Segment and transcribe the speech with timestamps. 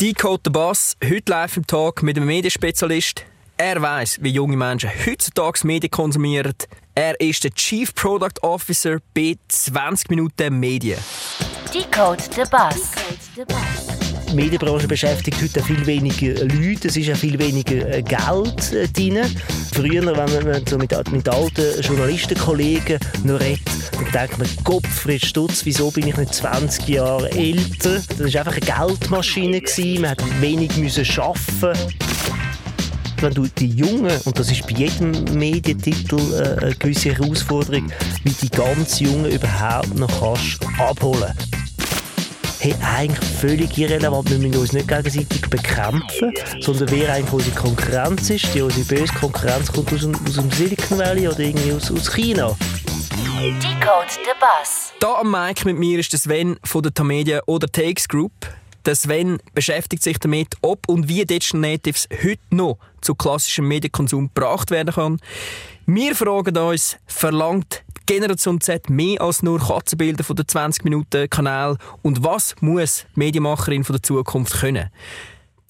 [0.00, 3.24] Decode the Boss, heute live im Talk mit einem Medienspezialist.
[3.56, 6.52] Er weiß, wie junge Menschen heutzutage Medien konsumieren.
[6.96, 10.98] Er ist der Chief Product Officer bei 20 Minuten Medien.
[11.72, 12.90] Decode the Boss.
[14.34, 18.88] Die Medienbranche beschäftigt heute viel weniger Leute, es ist ja viel weniger äh, Geld äh,
[18.88, 19.20] drin.
[19.72, 23.62] Früher, wenn man so mit, mit alten Journalistenkollegen noch redet,
[23.92, 28.02] dann denkt man, Gottfried Stutz, wieso bin ich nicht 20 Jahre älter?
[28.08, 30.02] Das war einfach eine Geldmaschine, gewesen.
[30.02, 31.94] man musste wenig müssen arbeiten
[33.20, 37.90] wenn du die Jungen, und das ist bei jedem Medientitel äh, eine gewisse Herausforderung,
[38.24, 41.32] wie die ganz Jungen überhaupt noch kannst abholen
[42.64, 44.30] hey, eigentlich völlig irrelevant.
[44.30, 48.54] Wir müssen uns nicht gegenseitig bekämpfen, sondern wer eigentlich unsere Konkurrenz ist.
[48.54, 52.10] Die unsere böse Konkurrenz kommt aus dem, aus dem Silicon Valley oder irgendwie aus, aus
[52.10, 52.56] China.
[53.38, 54.92] Decode the Bus.
[54.98, 58.32] Da am Mic mit mir ist der Sven von der Tamedia oder Takes Group.
[58.86, 64.30] Der Sven beschäftigt sich damit, ob und wie Digital Natives heute noch zu klassischem Medienkonsum
[64.32, 65.20] gebracht werden kann.
[65.84, 72.54] Wir fragen uns, verlangt Generation Z mehr als nur Katzenbilder von der 20-Minuten-Kanal und was
[72.60, 74.90] muss die Medienmacherin von der Zukunft können?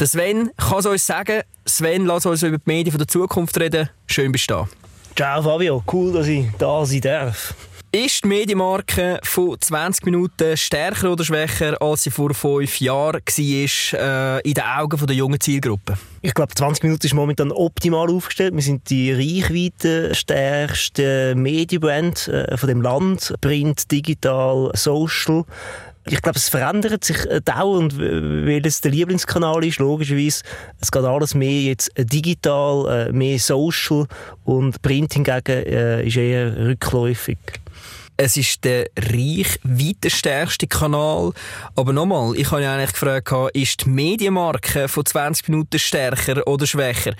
[0.00, 1.42] Der Sven kann es uns sagen.
[1.64, 3.88] Sven, lass uns über die Medien von der Zukunft reden.
[4.06, 4.68] Schön bist du da.
[5.14, 7.54] Ciao Fabio, cool, dass ich da sein darf.
[7.94, 14.00] Ist die Medienmarke von 20 Minuten stärker oder schwächer, als sie vor fünf Jahren war,
[14.00, 15.96] äh, in den Augen der jungen Zielgruppe?
[16.20, 18.52] Ich glaube, 20 Minuten ist momentan optimal aufgestellt.
[18.52, 23.32] Wir sind die reichweitenstärkste Medienbrand äh, von dem Land.
[23.40, 25.44] Print, digital, social.
[26.06, 30.42] Ich glaube, es verändert sich äh, dauernd, weil es der Lieblingskanal ist, logischerweise.
[30.80, 34.08] Es geht alles mehr jetzt äh, digital, äh, mehr social
[34.42, 35.62] und Print hingegen
[36.04, 37.38] ist eher rückläufig.
[38.16, 41.32] Es ist der reich weiterstärkste Kanal.
[41.74, 46.66] Aber nochmal, ich habe ja eigentlich gefragt, ist die Medienmarke von 20 Minuten stärker oder
[46.66, 47.14] schwächer?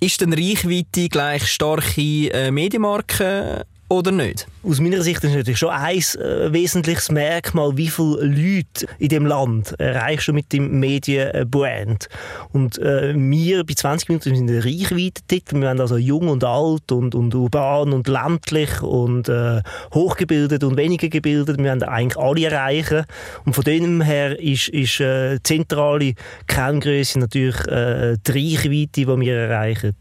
[0.00, 4.46] Ist denn Reichweite gleich starke äh, Medienmarke oder nicht?
[4.62, 9.26] Aus meiner Sicht ist natürlich schon ein äh, wesentliches Merkmal, wie viele Leute in dem
[9.26, 12.08] Land erreichst du mit dem Medienbrand.
[12.52, 15.56] Und äh, wir bei 20 Minuten sind ein Reichweite-Titel.
[15.60, 19.60] Wir sind also jung und alt und, und urban und ländlich und äh,
[19.92, 21.58] hochgebildet und weniger gebildet.
[21.58, 23.04] Wir wollen eigentlich alle erreichen.
[23.44, 26.14] Und von dem her ist, ist äh, zentrale
[26.46, 29.96] Kerngröße natürlich äh, die Reichweite, die wir erreichen.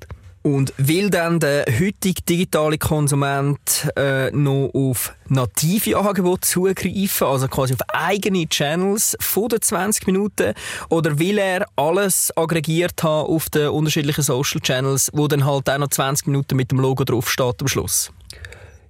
[0.49, 7.75] Und will dann der heutige digitale Konsument äh, noch auf native Angebote zugreifen, also quasi
[7.75, 10.55] auf eigene Channels von den 20 Minuten,
[10.89, 15.77] oder will er alles aggregiert haben auf den unterschiedlichen Social Channels, wo dann halt auch
[15.77, 18.11] noch 20 Minuten mit dem Logo draufsteht am Schluss?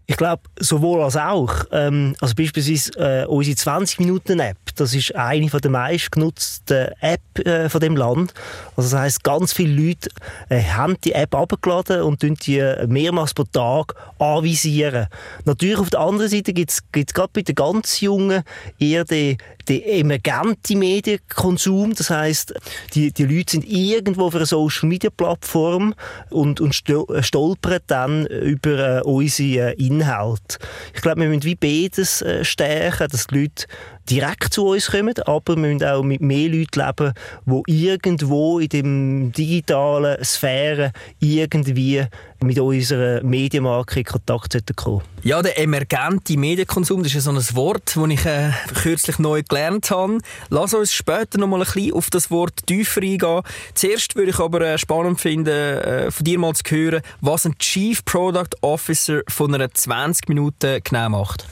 [0.09, 1.65] Ich glaube, sowohl als auch.
[1.71, 7.95] Ähm, also beispielsweise äh, unsere 20-Minuten-App, das ist eine der meistgenutzten App äh, von dem
[7.95, 8.33] Land.
[8.75, 10.09] Also das heißt, ganz viele Leute
[10.49, 15.05] äh, haben die App abgeladen und die mehrmals pro Tag anvisieren.
[15.45, 18.41] Natürlich auf der anderen Seite gibt es gerade bei den ganz Jungen
[18.79, 19.37] eher den,
[19.69, 21.93] den emergenten Medienkonsum.
[21.93, 22.53] Das heißt,
[22.93, 25.93] die, die Leute sind irgendwo auf einer Social-Media-Plattform
[26.29, 30.59] und, und stolpern dann über äh, unsere Inhalte Inhalt.
[30.93, 33.65] Ich glaube, wir müssen wie beides äh, stärken, dass die Leute
[34.09, 37.13] direkt zu uns kommen, aber wir müssen auch mit mehr Leuten leben,
[37.45, 42.05] die irgendwo in dem digitalen Sphäre irgendwie
[42.41, 47.55] mit unserer Medienmarke in Kontakt kommen Ja, der emergente Medienkonsum, das ist ja so ein
[47.55, 50.19] Wort, das ich äh, kürzlich neu gelernt habe.
[50.49, 53.41] Lass uns später noch mal ein bisschen auf das Wort tiefer eingehen.
[53.73, 57.57] Zuerst würde ich aber äh, spannend finden, äh, von dir mal zu hören, was ein
[57.57, 61.45] Chief Product Officer von einer 20 Minuten genau macht.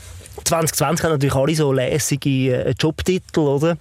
[0.43, 3.77] 2020 haben natürlich alle so lässige äh, Jobtitel, oder?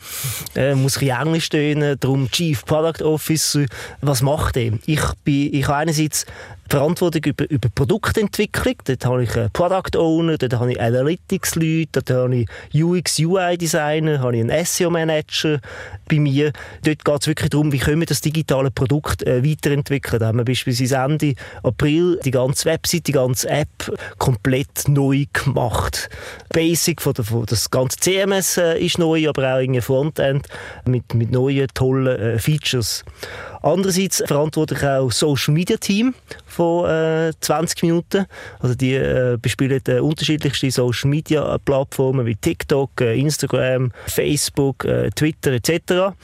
[0.55, 3.67] Äh, muss ein Englisch stehen, darum Chief Product Officer.
[4.01, 4.73] Was macht er?
[4.87, 6.27] Ich, bin, ich habe einerseits
[6.69, 8.75] Verantwortung über, über Produktentwicklung.
[8.85, 12.49] Dort habe ich einen Product Owner, dort habe ich Analytics-Leute, dort habe ich
[12.85, 15.61] UX, UI-Designer, habe ich einen SEO-Manager
[16.09, 16.53] bei mir.
[16.85, 20.21] Dort geht es wirklich darum, wie können wir das digitale Produkt äh, weiterentwickeln.
[20.21, 26.09] Da haben wir beispielsweise Ende April die ganze Website, die ganze App komplett neu gemacht.
[26.53, 30.49] Basic von, der, von das ganze CMS äh, ist neu, aber auch ein Frontend
[30.85, 33.05] mit, mit neuen, tollen äh, Features.
[33.67, 36.15] Andererseits verantworte ich auch Social Media Team
[36.47, 38.27] von äh, 20 Minuten.
[38.61, 45.11] Also die äh, bespielen äh, unterschiedlichste Social Media Plattformen wie TikTok, äh, Instagram, Facebook, äh,
[45.11, 46.15] Twitter etc.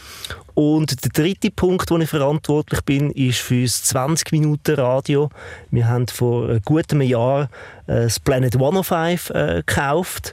[0.54, 5.28] Und der dritte Punkt, wo ich verantwortlich bin, ist für das 20 Minuten Radio.
[5.72, 7.50] Wir haben vor äh, gutem Jahr
[7.88, 10.32] äh, das Planet 105 äh, gekauft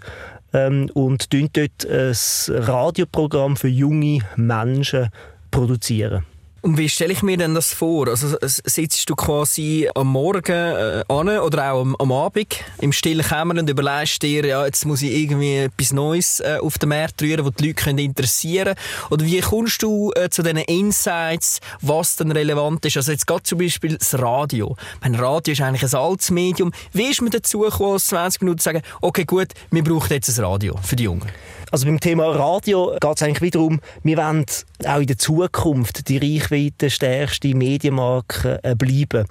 [0.54, 2.16] ähm, und dort ein
[2.50, 5.10] Radioprogramm für junge Menschen
[5.50, 6.24] produzieren.
[6.62, 8.08] Und wie stelle ich mir denn das vor?
[8.10, 13.26] Also sitzt du quasi am Morgen äh, an oder auch am, am Abend im stillen
[13.26, 17.22] Kämmer und überlegst dir, ja, jetzt muss ich irgendwie etwas Neues äh, auf den Markt
[17.22, 18.76] rühren, das die Leute können interessieren
[19.10, 22.98] Oder wie kommst du äh, zu diesen Insights, was dann relevant ist?
[22.98, 24.76] Also jetzt gerade zum Beispiel das Radio.
[25.02, 26.74] Mein Radio ist eigentlich ein altes Medium.
[26.92, 30.38] Wie ist man dazu gekommen, als 20 Minuten zu sagen, okay gut, wir brauchen jetzt
[30.38, 31.30] ein Radio für die Jungen?
[31.72, 34.46] Also beim Thema Radio geht es eigentlich wiederum, wir wollen
[34.86, 39.28] auch in der Zukunft die reichweitenstärkste Medienmarke äh, bleiben.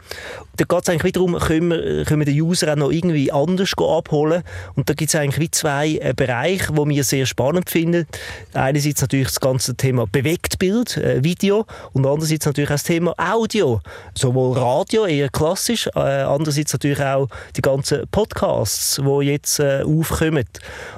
[0.56, 3.72] Da geht es eigentlich wiederum, können wir, können wir den User auch noch irgendwie anders
[3.76, 4.42] abholen.
[4.74, 8.06] Und da gibt es eigentlich wie zwei äh, Bereiche, die wir sehr spannend finden.
[8.54, 13.80] Einerseits natürlich das ganze Thema Bewegtbild, äh, Video und andererseits natürlich auch das Thema Audio.
[14.14, 20.44] Sowohl Radio, eher klassisch, äh, andererseits natürlich auch die ganzen Podcasts, die jetzt äh, aufkommen.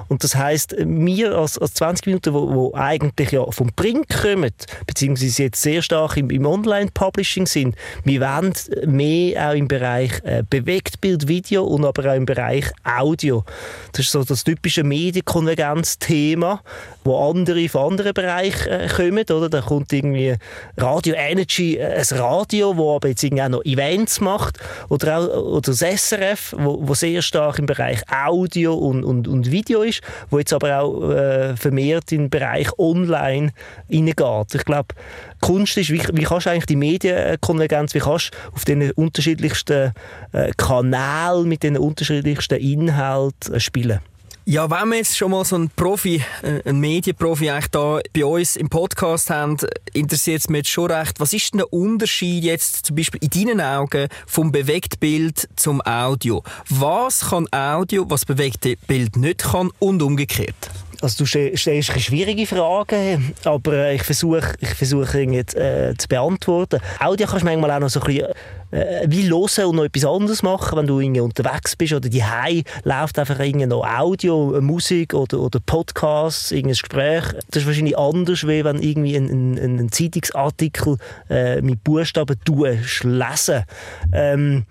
[0.07, 4.51] Und das heißt, wir als, als 20 Minuten, wo, wo eigentlich ja vom Print kommen,
[4.87, 8.53] beziehungsweise jetzt sehr stark im, im Online-Publishing sind, wir wollen
[8.85, 13.43] mehr auch im Bereich äh, Bewegtbild, Video und aber auch im Bereich Audio.
[13.91, 16.61] Das ist so das typische Medienkonvergenz-Thema,
[17.03, 19.49] wo andere von anderen Bereichen äh, kommen, oder?
[19.49, 20.35] Da kommt irgendwie
[20.77, 25.41] Radio Energy, äh, ein Radio, wo aber jetzt irgendwie auch noch Events macht, oder auch
[25.51, 30.01] oder das SRF, wo, wo sehr stark im Bereich Audio und, und, und Video ist,
[30.29, 33.51] wo jetzt aber auch äh, vermehrt in den Bereich Online
[33.89, 34.55] hineingeht.
[34.55, 34.95] Ich glaube,
[35.39, 39.93] Kunst ist, wie, wie kannst du eigentlich die Medienkonvergenz, wie kannst du auf den unterschiedlichsten
[40.33, 43.99] äh, Kanälen mit den unterschiedlichsten Inhalten äh, spielen?
[44.45, 46.21] Ja, wenn wir jetzt schon mal so einen Profi,
[46.65, 49.55] einen Medienprofi eigentlich da bei uns im Podcast haben,
[49.93, 51.19] interessiert es mich jetzt schon recht.
[51.19, 56.41] Was ist denn der Unterschied jetzt zum Beispiel in deinen Augen vom Bewegtbild zum Audio?
[56.69, 60.71] Was kann Audio, was Bewegtbild nicht kann und umgekehrt?
[61.01, 66.79] Also du stellst schwierige Fragen, aber ich versuche ich versuch jetzt, äh, zu beantworten.
[66.99, 68.27] Audio kannst du manchmal auch noch so ein bisschen
[68.71, 72.23] äh, wie hören und noch etwas anderes machen, wenn du irgendwie unterwegs bist oder die
[72.83, 77.23] läuft einfach irgendwie noch Audio, äh, Musik oder, oder Podcasts, irgendein Gespräch.
[77.49, 80.97] Das ist wahrscheinlich anders, wie wenn irgendwie ein, ein, ein Zeitungsartikel
[81.29, 83.63] äh, mit Buchstaben tust, lesen.
[84.13, 84.65] Ähm,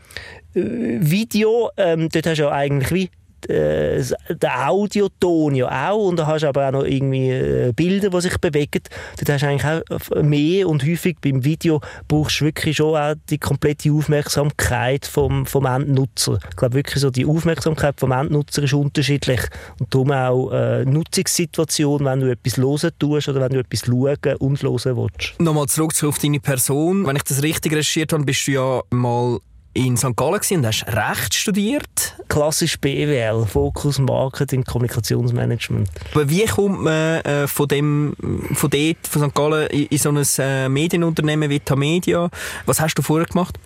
[0.55, 0.61] äh,
[1.01, 3.11] Video, ähm, dort hast du ja eigentlich wie
[3.49, 8.11] äh, der Audioton ja auch und da hast du aber auch noch irgendwie äh, Bilder,
[8.11, 8.83] die sich bewegen.
[9.25, 13.15] Da hast du eigentlich auch mehr und häufig beim Video brauchst du wirklich schon auch
[13.29, 16.39] die komplette Aufmerksamkeit vom, vom Endnutzer.
[16.51, 19.41] Ich glaube wirklich so die Aufmerksamkeit vom Endnutzer ist unterschiedlich
[19.79, 24.37] und darum auch äh, Nutzungssituation, wenn du etwas hören tust oder wenn du etwas schauen
[24.39, 25.41] und hören willst.
[25.41, 27.07] Nochmal zurück auf deine Person.
[27.07, 29.39] Wenn ich das richtig recherchiert habe, bist du ja mal
[29.73, 30.17] in St.
[30.17, 32.17] Gallen und hast Recht studiert.
[32.29, 35.89] Klassisch BWL, Fokus Marketing, Kommunikationsmanagement.
[36.13, 38.15] Aber wie kommt man äh, von, dem,
[38.55, 39.35] von dort, von St.
[39.35, 42.29] Gallen, in, in so ein äh, Medienunternehmen wie Tamedia?
[42.67, 43.59] Was hast du vorher gemacht?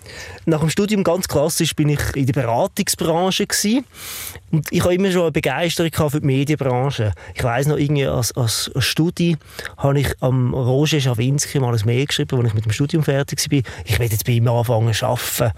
[0.44, 3.84] Nach dem Studium ganz klassisch bin ich in der Beratungsbranche gewesen.
[4.50, 7.12] und ich habe immer schon eine Begeisterung für die Medienbranche.
[7.34, 9.38] Ich weiß noch irgendwie als, als Studi
[9.78, 13.40] habe ich am Roger Schawinski mal ein Mail geschrieben, als ich mit dem Studium fertig
[13.50, 13.60] war.
[13.86, 15.52] Ich werde jetzt bei ihm anfangen zu arbeiten.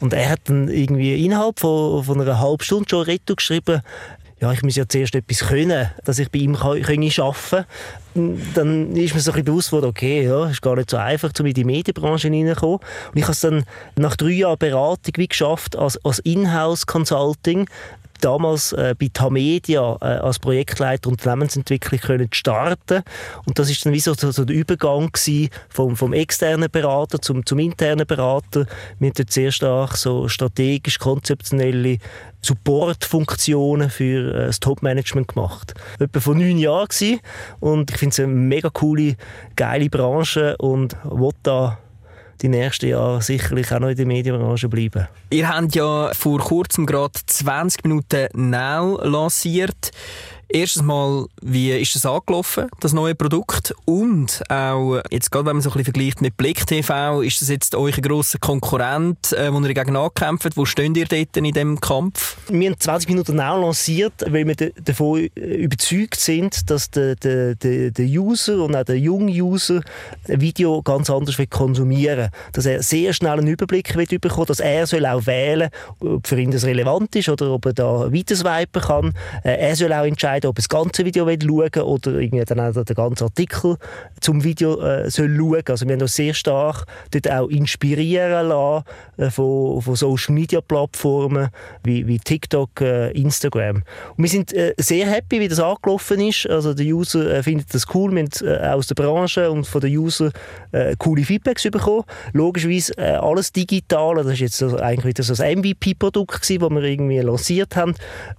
[0.00, 3.82] Und er hat dann irgendwie innerhalb von, von einer halben Stunde schon Retto geschrieben,
[4.40, 7.66] ja, ich muss ja zuerst etwas können, dass ich bei ihm kann, können arbeiten
[8.14, 8.38] kann.
[8.54, 11.32] Dann ist mir so ein bisschen bewusst geworden, okay, ja, ist gar nicht so einfach,
[11.38, 12.78] um in die Medienbranche hineinzukommen.
[12.78, 13.64] Und ich habe es dann
[13.96, 17.68] nach drei Jahren Beratung wie geschafft, als, als Inhouse-Consulting
[18.20, 23.02] damals äh, bei Tamedia äh, als Projektleiter Unternehmensentwicklung können starten
[23.46, 25.10] und das ist dann wie so, so, so der Übergang
[25.68, 28.66] vom, vom externen Berater zum, zum internen Berater.
[28.98, 31.98] Wir dort sehr stark so strategisch konzeptionelle
[32.40, 35.74] Supportfunktionen für äh, das Top-Management gemacht.
[35.98, 37.20] Etwa vor neun Jahren gewesen.
[37.60, 39.16] und ich finde es eine mega coole,
[39.56, 41.78] geile Branche und will da
[42.42, 45.08] die nächsten Jahre sicherlich auch noch in der Medienbranche bleiben.
[45.30, 49.90] Ihr habt ja vor kurzem gerade 20 Minuten Now lanciert.
[50.50, 53.74] Erstens mal, wie ist das angelaufen, das neue Produkt?
[53.84, 57.50] Und auch, jetzt gerade wenn man so ein bisschen vergleicht mit Blick TV, ist das
[57.50, 60.56] jetzt euer grosser Konkurrent, äh, wo ihr gegen ankämpft?
[60.56, 62.38] Wo steht ihr dort in diesem Kampf?
[62.48, 68.06] Wir haben 20 Minuten now lanciert, weil wir davon überzeugt sind, dass der, der, der,
[68.06, 69.82] User und auch der junge User
[70.28, 72.30] ein Video ganz anders konsumieren will.
[72.52, 75.68] Dass er sehr schnell einen Überblick will bekommen dass er soll auch wählen
[76.00, 79.14] ob für ihn das relevant ist oder ob er da weiter swipen kann.
[79.44, 82.72] Äh, er soll auch entscheiden, entscheiden, ob das ganze Video schauen oder irgendwie dann auch
[82.72, 83.76] den ganzen Artikel
[84.20, 85.62] zum Video äh, soll schauen.
[85.68, 88.84] Also wir haben uns sehr stark dort auch inspirieren lassen
[89.16, 91.48] äh, von, von Social Media Plattformen
[91.84, 93.82] wie, wie TikTok, äh, Instagram.
[94.16, 96.48] Und wir sind äh, sehr happy, wie das angelaufen ist.
[96.48, 98.12] Also der User äh, findet das cool.
[98.12, 100.30] Wir haben äh, aus der Branche und von den User
[100.72, 102.04] äh, coole Feedbacks bekommen.
[102.32, 104.16] Logischerweise alles digital.
[104.16, 107.94] Das ist jetzt eigentlich wieder so ein MVP-Produkt das wir irgendwie lanciert haben,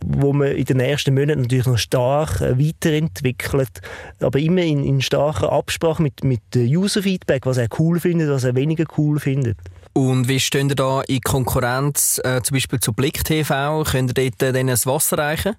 [0.06, 3.81] wo wir in den ersten Monaten natürlich noch stark äh, weiterentwickelt,
[4.19, 8.55] aber immer in, in starker Absprache mit, mit User-Feedback, was er cool findet, was er
[8.55, 9.58] weniger cool findet.
[9.93, 13.84] Und wie stehen ihr da in Konkurrenz äh, zum Beispiel zu Blick TV?
[13.84, 15.55] Könnt ihr dort äh, denen das Wasser reichen?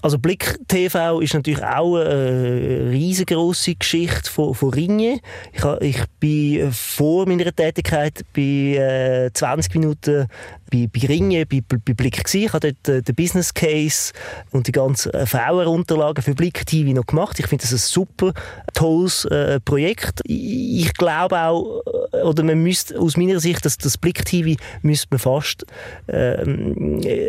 [0.00, 5.20] Also Blick TV ist natürlich auch eine riesengroße Geschichte von, von Ringe.
[5.52, 10.26] Ich, ich bin vor meiner Tätigkeit bei äh, 20 Minuten
[10.72, 12.46] bei, bei Ringe, bei, bei Blick gewesen.
[12.46, 14.12] Ich habe dort äh, den Business Case
[14.50, 17.38] und die ganzen äh, VR-Unterlagen für Blick TV noch gemacht.
[17.38, 18.32] Ich finde das ein super
[18.74, 20.20] tolles äh, Projekt.
[20.24, 25.08] Ich, glaube auch, äh, oder man müsste aus meiner Sicht, dass das Blick TV müsste
[25.10, 25.66] man fast,
[26.06, 26.42] äh,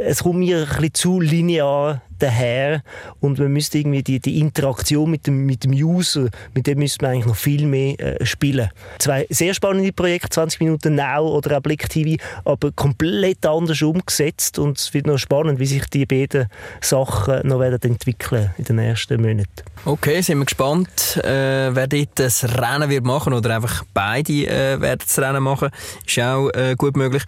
[0.06, 2.82] es kommt mir ein bisschen zu linear daher
[3.20, 7.04] und man müsste irgendwie die, die Interaktion mit dem, mit dem User, mit dem müsste
[7.04, 8.70] man eigentlich noch viel mehr äh, spielen.
[9.00, 14.58] Zwei sehr spannende Projekte, 20 Minuten Now oder auch Blick TV, aber komplett anders umgesetzt
[14.60, 16.48] und es wird noch spannend, wie sich die beiden
[16.82, 19.64] Sachen noch werden entwickeln in den nächsten Monaten.
[19.86, 24.80] Okay, sind wir gespannt, äh, wer dort das Rennen wird machen oder einfach beide äh,
[24.80, 25.70] werden das Rennen machen,
[26.08, 27.24] ist auch äh, gut möglich.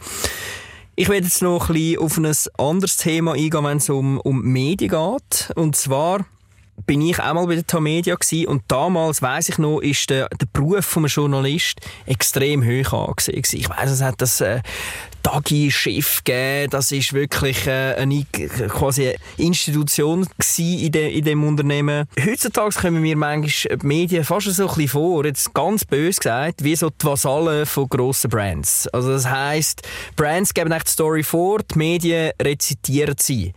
[0.97, 4.41] Ich werde jetzt noch ein bisschen auf ein anderes Thema eingehen, wenn es um, um
[4.41, 5.51] Medien geht.
[5.55, 6.25] Und zwar
[6.85, 10.29] bin ich auch mal bei der Tamedia gewesen und damals weiß ich noch, ist der,
[10.29, 13.43] der Beruf vom Journalist extrem hoch angesehen.
[13.59, 14.61] Ich weiß, es hat das äh,
[15.25, 18.25] Tagi-Chef gegeben, das ist wirklich äh, eine
[18.69, 20.27] quasi Institution
[20.57, 22.07] in, de, dem Unternehmen.
[22.23, 26.63] Heutzutage kommen mir manchmal die Medien fast so ein bisschen vor, jetzt ganz böse gesagt,
[26.63, 28.87] wie so die Vasallen von grossen Brands.
[28.89, 29.81] Also das heisst,
[30.15, 33.53] Brands geben echt die Story vor, die Medien rezitieren sie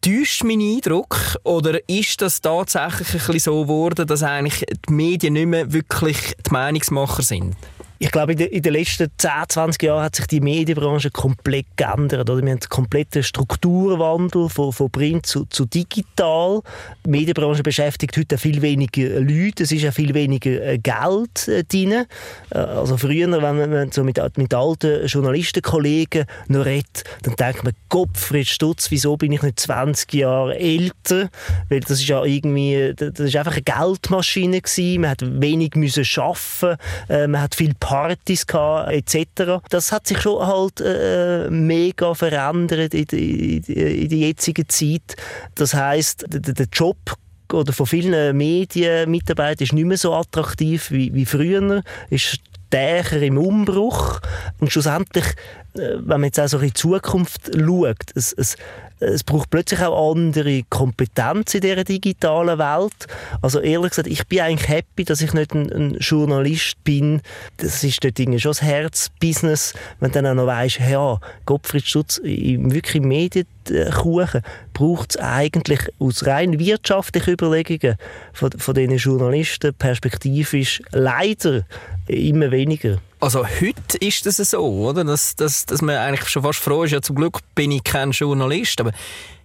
[0.00, 5.32] täuscht mein Eindruck oder ist das tatsächlich ein bisschen so geworden, dass eigentlich die Medien
[5.32, 7.56] nicht mehr wirklich die Meinungsmacher sind?
[8.00, 12.30] Ich glaube, in, in den letzten 10, 20 Jahren hat sich die Medienbranche komplett geändert.
[12.30, 12.36] Oder?
[12.36, 16.60] Wir haben einen kompletten Strukturwandel von, von Print zu, zu digital.
[17.04, 21.64] Die Medienbranche beschäftigt heute viel weniger Leute, es ist ja viel weniger äh, Geld äh,
[21.64, 22.04] drin.
[22.50, 27.72] Äh, also früher, wenn man so mit, mit alten Journalistenkollegen noch redet, dann denkt man,
[27.88, 31.30] Gottfried Stutz, wieso bin ich nicht 20 Jahre älter?
[31.68, 35.00] Weil das ist ja irgendwie, das ist einfach eine Geldmaschine gewesen.
[35.00, 39.62] Man hat wenig müssen arbeiten, man hat viel Partys gehabt, etc.
[39.70, 45.16] Das hat sich schon halt äh, mega verändert in, in, in der jetzigen Zeit.
[45.54, 46.98] Das heißt, der, der Job
[47.50, 51.82] oder von vielen Medienmitarbeitern ist nicht mehr so attraktiv wie, wie früher.
[52.10, 54.20] Ist stärker im Umbruch.
[54.60, 55.24] Und schlussendlich,
[55.72, 58.58] äh, wenn man jetzt auch so in die Zukunft schaut, es, es,
[59.00, 63.06] es braucht plötzlich auch andere Kompetenz in dieser digitalen Welt.
[63.42, 67.22] Also ehrlich gesagt, ich bin eigentlich happy, dass ich nicht ein, ein Journalist bin.
[67.58, 72.18] Das ist dort schon das Herzbusiness, wenn du dann auch noch weisst, ja, Gottfried Stutz,
[72.18, 77.96] im wirklich Medienkuchen braucht es eigentlich aus rein wirtschaftlichen Überlegungen
[78.32, 81.62] von, von diesen Journalisten perspektivisch leider
[82.06, 82.98] immer weniger.
[83.20, 85.04] Also heute ist das so, oder?
[85.04, 88.12] Dass, dass, dass man eigentlich schon fast froh ist, ja zum Glück bin ich kein
[88.12, 88.92] Journalist, aber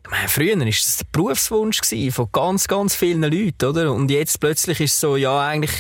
[0.06, 1.80] ich meine, früher war das der Berufswunsch
[2.12, 3.94] von ganz, ganz vielen Leuten, oder?
[3.94, 5.72] Und jetzt plötzlich ist es so, ja, eigentlich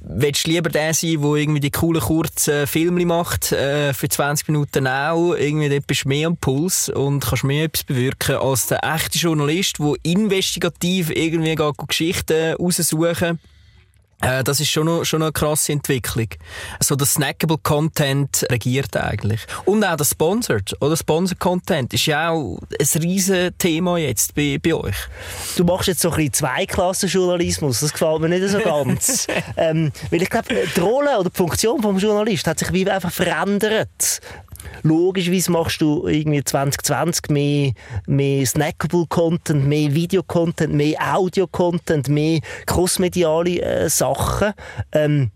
[0.00, 4.48] willst du lieber der sein, der irgendwie die coolen, kurzen Filme macht, äh, für 20
[4.48, 5.34] Minuten auch.
[5.34, 9.18] Irgendwie dort bist du mehr am Puls und kannst mehr etwas bewirken als der echte
[9.18, 11.54] Journalist, der investigativ irgendwie
[11.86, 13.38] Geschichten raussuchen
[14.20, 16.28] das ist schon noch, schon eine krasse Entwicklung.
[16.80, 19.40] So der snackable Content regiert eigentlich.
[19.64, 24.58] Und auch der Sponsored oder Sponsor Content ist ja auch ein riesen Thema jetzt bei,
[24.62, 24.96] bei euch.
[25.56, 27.80] Du machst jetzt so ein bisschen Zweiklassenjournalismus.
[27.80, 29.26] Das gefällt mir nicht so ganz.
[29.56, 33.12] ähm, weil ich glaube, die Rolle oder die Funktion des Journalisten hat sich wie einfach
[33.12, 34.20] verändert
[34.82, 37.72] logischerweise machst du irgendwie 2020 mehr,
[38.06, 44.52] mehr snackable Content, mehr Video-Content, mehr Audio-Content, mehr crossmediale äh, Sachen.
[44.92, 45.30] Ähm,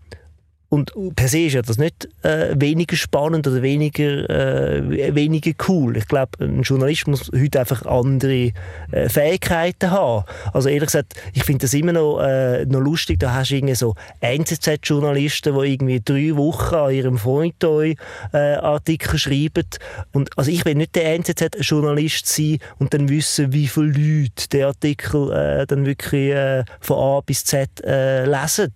[0.69, 5.97] Und per se ist ja das nicht äh, weniger spannend oder weniger, äh, weniger cool.
[5.97, 8.51] Ich glaube, ein Journalist muss heute einfach andere
[8.91, 10.25] äh, Fähigkeiten haben.
[10.53, 13.19] Also ehrlich gesagt, ich finde das immer noch, äh, noch lustig.
[13.19, 17.95] Da hast du irgendwie so NZZ-Journalisten, die irgendwie drei Wochen an ihrem Feuilleton
[18.33, 19.65] äh, Artikel schreiben.
[20.13, 24.67] Und, also ich will nicht der NZZ-Journalist sein und dann wissen, wie viele Leute der
[24.67, 28.71] Artikel äh, dann wirklich äh, von A bis Z äh, lesen.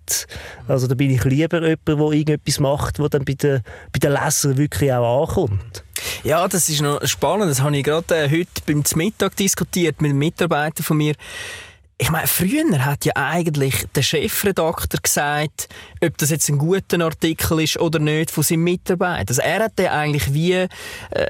[0.66, 3.62] Also da bin ich lieber jemand, der irgendetwas macht, wo dann bei den,
[3.92, 5.84] bei den Lesern wirklich auch ankommt.
[6.22, 7.50] Ja, das ist noch spannend.
[7.50, 11.14] Das habe ich gerade äh, heute beim Mittag diskutiert mit einem Mitarbeiter von mir.
[11.96, 15.68] Ich meine, früher hat ja eigentlich der Chefredakteur gesagt,
[16.02, 19.30] ob das jetzt ein guter Artikel ist oder nicht von seinem Mitarbeiter.
[19.30, 20.68] Also er hat den eigentlich wie äh,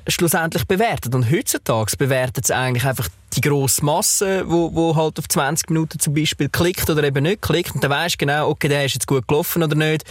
[0.08, 1.14] schlussendlich bewertet.
[1.14, 5.98] Und heutzutage bewertet es eigentlich einfach die grosse Masse, wo, wo halt auf 20 Minuten
[5.98, 7.74] zum Beispiel klickt oder eben nicht klickt.
[7.74, 10.04] Und dann weisst du genau, okay, der ist jetzt gut gelaufen oder nicht.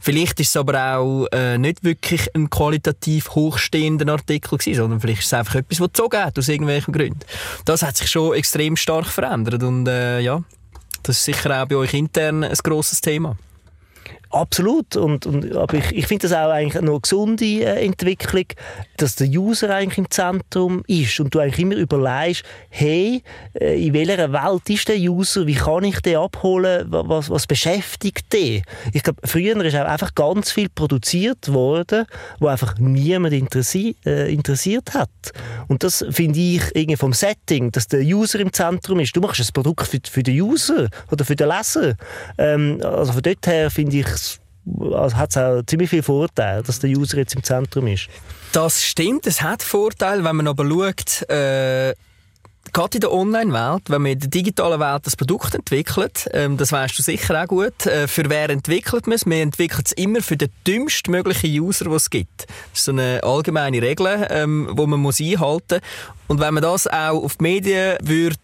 [0.00, 5.20] Vielleicht ist es aber auch äh, nicht wirklich ein qualitativ hochstehender Artikel gewesen, sondern vielleicht
[5.20, 7.20] ist es einfach etwas, was gezogen hat, aus irgendwelchen Gründen.
[7.64, 10.42] Das hat sich schon extrem stark verändert und äh, ja,
[11.02, 13.36] das ist sicher auch bei euch intern ein grosses Thema.
[14.32, 14.96] Absolut.
[14.96, 18.46] Und, und, aber ich, ich finde das auch eigentlich eine gesunde äh, Entwicklung,
[18.96, 23.22] dass der User eigentlich im Zentrum ist und du eigentlich immer überlegst, hey,
[23.52, 28.32] äh, in welcher Welt ist der User, wie kann ich den abholen, was, was beschäftigt
[28.32, 28.62] den?
[28.94, 32.06] Ich glaube, früher ist auch einfach ganz viel produziert worden,
[32.40, 35.10] wo einfach niemand interessi äh, interessiert hat.
[35.68, 39.14] Und das finde ich irgendwie vom Setting, dass der User im Zentrum ist.
[39.14, 41.96] Du machst ein Produkt für, für den User oder für den Leser.
[42.38, 44.21] Ähm, also von dort her finde ich
[44.92, 48.08] also hat es auch ziemlich viel Vorteil, dass der User jetzt im Zentrum ist.
[48.52, 51.94] Das stimmt, es hat Vorteile, wenn man aber schaut, äh,
[52.72, 56.72] gerade in der Online-Welt, wenn man in der digitalen Welt das Produkt entwickelt, ähm, das
[56.72, 59.26] weißt du sicher auch gut, äh, für wer entwickelt man es?
[59.26, 62.46] Man entwickelt es immer für den dümmstmöglichen User, den es gibt.
[62.46, 65.80] Das ist so eine allgemeine Regel, ähm, die man muss einhalten muss.
[66.28, 68.38] Und wenn man das auch auf die Medien würde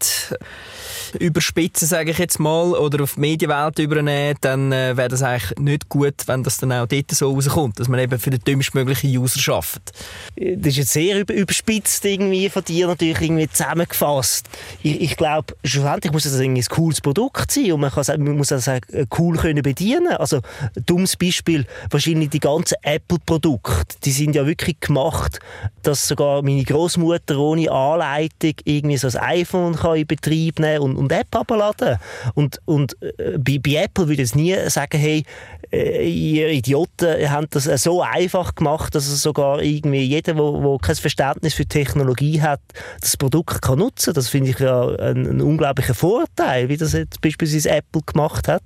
[1.15, 5.59] überspitzen, sage ich jetzt mal, oder auf die Medienwelt übernehmen, dann äh, wäre das eigentlich
[5.59, 9.17] nicht gut, wenn das dann auch dort so rauskommt, dass man eben für den dümmstmöglichen
[9.17, 9.93] User schafft.
[10.37, 14.49] Das ist jetzt sehr überspitzt irgendwie von dir natürlich irgendwie zusammengefasst.
[14.83, 18.49] Ich, ich glaube, schlussendlich muss das ein cooles Produkt sein und man, kann, man muss
[18.49, 18.79] das auch
[19.19, 20.09] cool können bedienen.
[20.09, 20.41] Also,
[20.87, 25.41] dummes Beispiel, wahrscheinlich die ganzen Apple-Produkte, die sind ja wirklich gemacht,
[25.83, 30.98] dass sogar meine Großmutter ohne Anleitung irgendwie so ein iPhone kann in Betrieb nehmen und
[30.99, 31.99] und App abladen.
[32.35, 35.25] Und, und äh, bei, bei Apple würde ich nie sagen, hey,
[35.71, 40.97] äh, ihr Idioten habt das so einfach gemacht, dass es sogar irgendwie jeder, der kein
[40.97, 42.61] Verständnis für Technologie hat,
[43.01, 44.15] das Produkt kann nutzen.
[44.15, 48.63] Das finde ich ja ein, ein unglaublicher Vorteil, wie das jetzt beispielsweise Apple gemacht hat.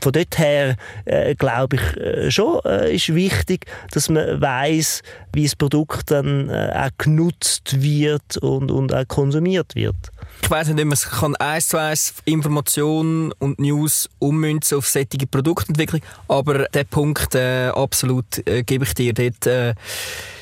[0.00, 5.44] Von dort her äh, glaube ich äh, schon äh, ist wichtig, dass man weiß, wie
[5.44, 9.96] das Produkt dann äh, auch genutzt wird und, und auch konsumiert wird.
[10.42, 15.26] Ich weiß nicht, ob man kann eins zu eins Informationen und News ummünzen auf solche
[15.30, 19.12] Produktentwicklung, aber der Punkt äh, absolut äh, gebe ich dir.
[19.12, 19.74] Dort, äh,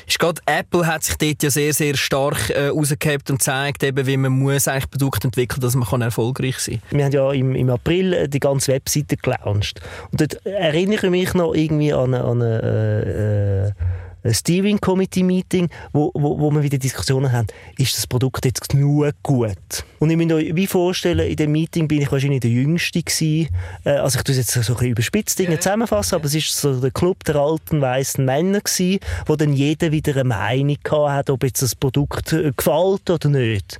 [0.07, 4.07] ist gerade Apple hat sich dort ja sehr, sehr stark äh, rausgehabt und zeigt eben,
[4.07, 6.97] wie man muss eigentlich Produkte entwickeln, dass man kann erfolgreich sein kann.
[6.97, 9.81] Wir haben ja im, im April äh, die ganze Webseite gelauncht.
[10.11, 15.23] Und dort erinnere ich mich noch irgendwie an eine, an eine äh, ein Steering Committee
[15.23, 19.85] Meeting, wo, wo, wo wir wieder Diskussionen haben, ist das Produkt jetzt genug gut?
[19.99, 23.49] Und ich muss mir wie vorstellen, in dem Meeting bin ich wahrscheinlich der Jüngste gewesen.
[23.83, 26.79] Äh, also ich tue jetzt so ein bisschen überspitzt Dinge zusammenfassen, aber es ist so
[26.79, 31.43] der Club der alten weißen Männer gewesen, wo dann jeder wieder eine Meinung hat, ob
[31.43, 33.79] jetzt das Produkt äh, gefällt oder nicht.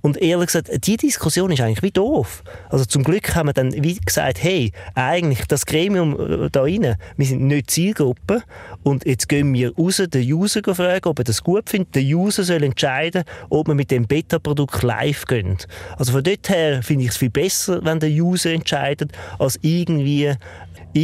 [0.00, 2.42] Und ehrlich gesagt, die Diskussion ist eigentlich wie doof.
[2.70, 6.96] Also zum Glück haben wir dann wie gesagt, hey, eigentlich das Gremium äh, da rein,
[7.16, 8.42] wir sind nicht Zielgruppe
[8.82, 11.94] und jetzt gehen wir raus, den User fragen, ob er das gut findet.
[11.94, 15.58] Der User soll entscheiden, ob wir mit dem Beta-Produkt live gehen.
[15.96, 20.32] Also von dort her finde ich es viel besser, wenn der User entscheidet, als irgendwie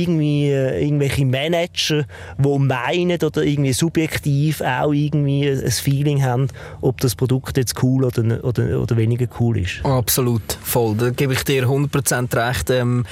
[0.03, 2.05] irgendwie äh, irgendwelche Manager,
[2.39, 6.49] die meinen oder irgendwie subjektiv auch irgendwie ein Feeling haben,
[6.81, 9.85] ob das Produkt jetzt cool oder, oder, oder weniger cool ist.
[9.85, 10.97] Absolut, voll.
[10.97, 12.71] Da gebe ich dir 100% recht.
[12.71, 13.07] Ähm,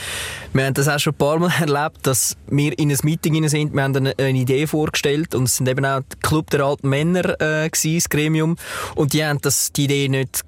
[0.53, 3.75] wir haben das auch schon ein paar Mal erlebt, dass wir in ein Meeting sind,
[3.75, 6.88] wir haben eine, eine Idee vorgestellt und es sind eben auch der Club der alten
[6.88, 8.57] Männer äh, gewesen, das Gremium
[8.95, 10.42] und die haben das, die Idee nicht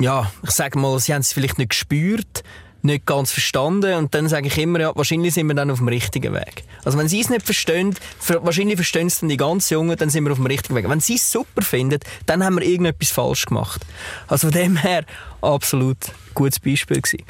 [0.00, 2.42] ja, ich sage mal, sie haben es vielleicht nicht gespürt,
[2.82, 5.88] nicht ganz verstanden und dann sage ich immer, ja, wahrscheinlich sind wir dann auf dem
[5.88, 6.64] richtigen Weg.
[6.84, 7.94] Also wenn sie es nicht verstehen,
[8.42, 10.88] wahrscheinlich verstehen es dann die ganz Jungen, dann sind wir auf dem richtigen Weg.
[10.88, 13.84] Wenn sie es super finden, dann haben wir irgendetwas falsch gemacht.
[14.28, 15.04] Also von dem her
[15.42, 15.98] absolut
[16.34, 17.24] gutes Beispiel gewesen.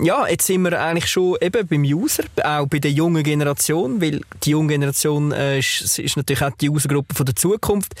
[0.00, 4.20] Ja, jetzt sind wir eigentlich schon eben beim User, auch bei der jungen Generation, weil
[4.42, 7.94] die junge Generation äh, ist, ist, natürlich auch die Usergruppe der Zukunft.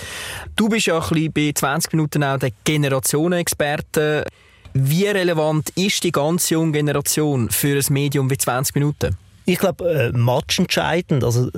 [0.56, 4.26] Du bist ja ein bisschen bei 20 Minuten auch der Generationenexperte.
[4.76, 9.16] Wie relevant ist die ganze junge Generation für ein Medium wie 20 Minuten?
[9.46, 11.22] Ich glaube, äh, matchentscheidend.
[11.22, 11.50] Also,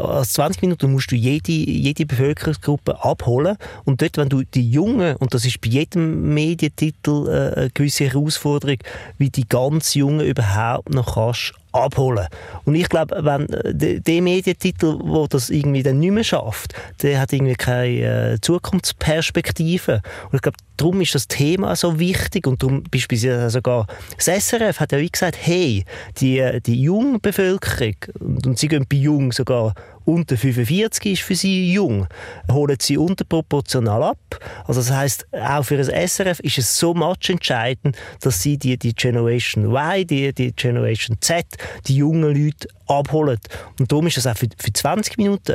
[0.00, 3.56] als 20 Minuten musst du jede, jede Bevölkerungsgruppe abholen.
[3.84, 8.04] Und dort, wenn du die Jungen, und das ist bei jedem Medientitel äh, eine gewisse
[8.04, 8.78] Herausforderung,
[9.18, 12.26] wie die ganz Jungen überhaupt noch kannst abholen.
[12.64, 17.20] Und ich glaube, wenn äh, der Medientitel, wo das irgendwie dann nicht mehr schafft, der
[17.20, 20.02] hat irgendwie keine äh, Zukunftsperspektive.
[20.30, 24.80] Und ich glaube, darum ist das Thema so wichtig und darum beispielsweise sogar das SRF
[24.80, 25.84] hat ja wie gesagt, hey,
[26.18, 31.22] die, äh, die junge Bevölkerung, und, und sie gehen bei Jung sogar unter 45 ist
[31.22, 32.06] für sie jung,
[32.50, 34.18] holen sie unterproportional ab.
[34.66, 36.94] Also das heißt, auch für das SRF ist es so
[37.28, 41.46] entscheidend, dass sie die, die Generation Y, die, die Generation Z,
[41.86, 43.38] die jungen Leute abholen.
[43.78, 45.54] Und darum ist es auch für, für 20 Minuten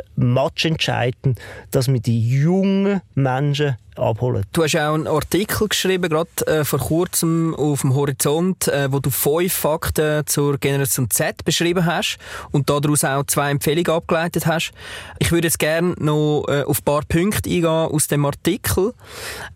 [0.64, 1.38] entscheidend,
[1.70, 4.44] dass wir die jungen Menschen abholen.
[4.52, 9.00] Du hast auch einen Artikel geschrieben, gerade äh, vor kurzem auf dem Horizont, äh, wo
[9.00, 12.18] du fünf Fakten zur Generation Z beschrieben hast
[12.50, 14.72] und daraus auch zwei Empfehlungen abgeleitet hast.
[15.18, 18.94] Ich würde jetzt gerne noch äh, auf ein paar Punkte eingehen aus dem Artikel.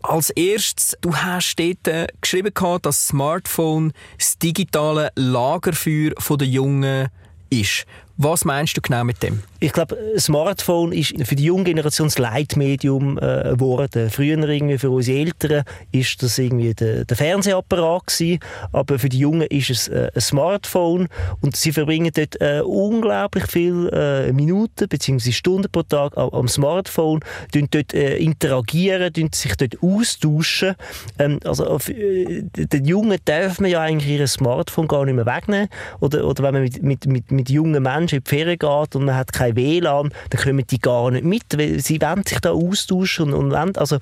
[0.01, 7.09] Als erstes, du hast dort äh, geschrieben, dass das Smartphone das digitale Lagerfeuer der Jungen
[7.49, 7.85] ist.
[8.17, 9.41] Was meinst du genau mit dem?
[9.63, 14.09] Ich glaube, Smartphone ist für die junge Generation das Leitmedium äh, geworden.
[14.09, 18.39] Früher irgendwie für unsere Eltern ist das irgendwie der, der Fernsehapparat gewesen,
[18.73, 21.07] aber für die Jungen ist es äh, ein Smartphone
[21.39, 23.89] und sie verbringen dort äh, unglaublich viele
[24.27, 25.31] äh, Minuten bzw.
[25.31, 27.21] Stunden pro Tag am, am Smartphone,
[27.53, 30.75] tun dort äh, interagieren, tun sich dort austauschen.
[31.19, 35.69] Ähm, also äh, den Jungen darf man ja eigentlich ihr Smartphone gar nicht mehr wegnehmen
[36.01, 38.95] oder, oder wenn man mit, mit, mit, mit jungen Menschen Mensch in die Ferien geht
[38.95, 42.39] und man hat kein WLAN, dann kommen die gar nicht mit, weil sie wollen sich
[42.39, 43.97] da austauschen und, und wollen, also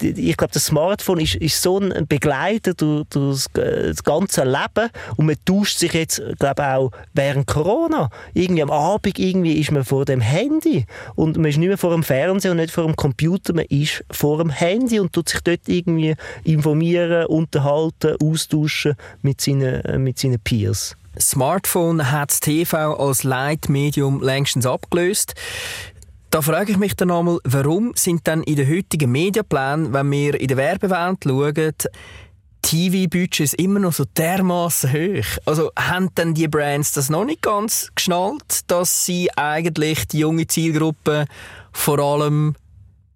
[0.00, 5.26] ich glaube, das Smartphone ist, ist so ein Begleiter durch, durch das, ganze Leben und
[5.26, 10.04] man tauscht sich jetzt, glaube auch während Corona, irgendwie am Abend irgendwie ist man vor
[10.04, 13.52] dem Handy und man ist nicht mehr vor dem Fernseher und nicht vor dem Computer,
[13.52, 16.14] man ist vor dem Handy und tut sich dort irgendwie
[16.44, 20.96] informieren, unterhalten, austauschen mit seinen, mit seinen Peers.
[21.20, 25.34] Smartphone hat das TV als Leitmedium längstens abgelöst.
[26.30, 30.40] Da frage ich mich dann einmal, warum sind dann in den heutigen Mediaplänen, wenn wir
[30.40, 31.72] in der Werbewelt schauen,
[32.62, 35.38] TV-Budgets immer noch so dermaßen hoch?
[35.46, 40.46] Also haben denn die Brands das noch nicht ganz geschnallt, dass sie eigentlich die junge
[40.46, 41.26] Zielgruppe
[41.72, 42.56] vor allem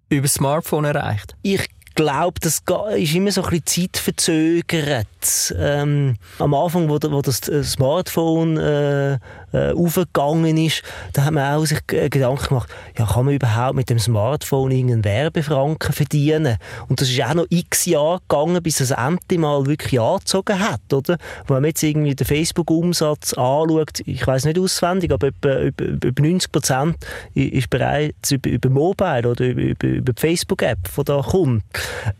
[0.09, 1.35] über Smartphone erreicht?
[1.41, 2.63] Ich glaube, das
[2.97, 5.55] ist immer so ein bisschen zeitverzögert.
[5.57, 9.17] Ähm, am Anfang, wo, wo das äh, Smartphone äh,
[9.53, 10.83] äh, aufgegangen ist,
[11.13, 15.03] da haben wir auch sich Gedanken gemacht, ja, kann man überhaupt mit dem Smartphone irgendeinen
[15.03, 16.57] Werbefranken verdienen?
[16.87, 20.93] Und das ist auch noch x Jahre gegangen, bis es endlich mal wirklich angezogen hat,
[20.93, 21.17] oder?
[21.47, 26.21] Wenn man jetzt irgendwie den Facebook-Umsatz anschaut, ich weiß nicht auswendig, aber etwa, über, über
[26.21, 26.95] 90 Prozent
[27.33, 31.63] ist bereits über, über Mobile oder über, über, die Facebook-App, die da kommt.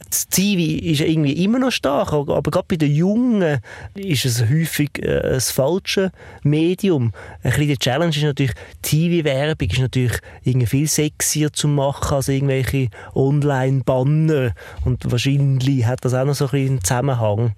[0.10, 3.60] Das TV ist irgendwie immer noch stark, aber gerade bei den Jungen
[3.96, 6.12] ist es häufig äh, das falsche
[6.44, 7.14] Medium.
[7.44, 12.28] Ein bisschen die Challenge ist natürlich, TV-Werbung ist natürlich irgendwie viel sexier zu machen als
[12.28, 14.54] irgendwelche Online-Banner.
[14.86, 17.54] Und wahrscheinlich hat das auch noch so ein bisschen einen Zusammenhang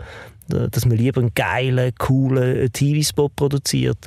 [0.48, 3.98] dass man lieber einen geilen, coolen TV-Spot produziert,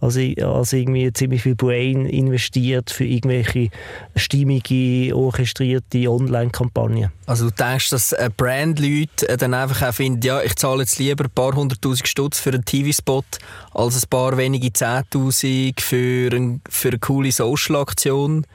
[0.00, 3.70] als, als irgendwie ziemlich viel Brain investiert für irgendwelche
[4.14, 7.10] stimmige, orchestrierte Online-Kampagnen.
[7.26, 11.24] Also du denkst, dass Brandleute äh, dann einfach auch finden, ja, ich zahle jetzt lieber
[11.24, 13.24] ein paar hunderttausend Stutz für einen TV-Spot,
[13.72, 18.46] als ein paar wenige Zehntausend für, ein, für eine coole Social-Aktion.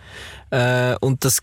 [0.52, 1.42] Äh, und das,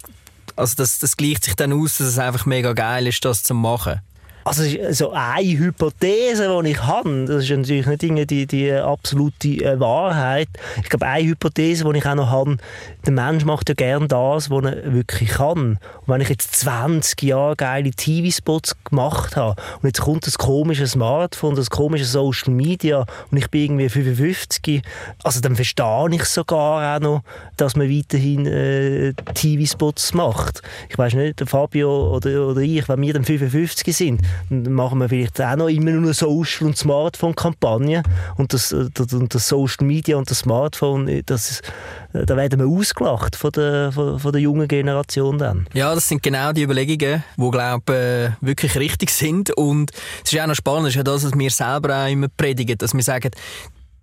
[0.57, 3.55] also das, das gleicht sich dann aus, dass es einfach mega geil ist, das zu
[3.55, 4.01] machen.
[4.49, 9.79] Also so eine Hypothese, die ich habe, das ist natürlich nicht die, die absolute äh,
[9.79, 10.49] Wahrheit.
[10.83, 12.57] Ich glaube, eine Hypothese, die ich auch noch habe,
[13.05, 15.73] der Mensch macht ja gerne das, was er wirklich kann.
[15.73, 20.87] Und wenn ich jetzt 20 Jahre geile TV-Spots gemacht habe und jetzt kommt das komische
[20.87, 24.83] Smartphone, das komische Social Media und ich bin irgendwie 55,
[25.25, 27.23] also dann verstehe ich sogar auch noch,
[27.59, 30.63] dass man weiterhin äh, TV-Spots macht.
[30.89, 35.41] Ich weiß nicht, Fabio oder, oder ich, wenn wir dann 55 sind, machen wir vielleicht
[35.41, 38.03] auch noch immer nur Social- und Smartphone-Kampagnen
[38.37, 41.73] und das, äh, und das Social Media und das Smartphone, äh, das ist,
[42.13, 45.67] äh, da werden wir ausgelacht von der, von, von der jungen Generation dann.
[45.75, 49.91] Ja, das sind genau die Überlegungen, die, glaube ich, wirklich richtig sind und
[50.25, 52.95] es ist auch noch spannend, ist ja das, was wir selber auch immer predigen, dass
[52.95, 53.31] wir sagen,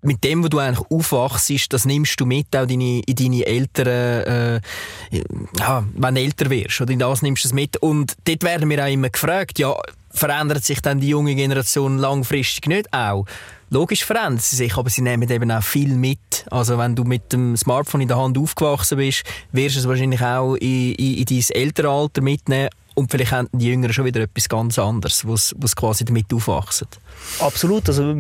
[0.05, 4.23] mit dem, wo du eigentlich aufwachst, das nimmst du mit auch deine, in deine älteren,
[4.23, 4.61] äh,
[5.59, 7.77] ja, wenn du älter wirst, oder in das nimmst du es mit.
[7.77, 9.75] Und dort werden wir auch immer gefragt, ja,
[10.11, 13.25] verändert sich dann die junge Generation langfristig nicht auch?
[13.69, 16.45] Logisch verändert sie sich, aber sie nehmen eben auch viel mit.
[16.51, 20.21] Also wenn du mit dem Smartphone in der Hand aufgewachsen bist, wirst du es wahrscheinlich
[20.21, 24.21] auch in, in, in dein ältere Alter mitnehmen und vielleicht haben die Jüngeren schon wieder
[24.21, 26.87] etwas ganz anderes, was quasi damit aufwachsen.
[27.39, 28.15] Absolut, also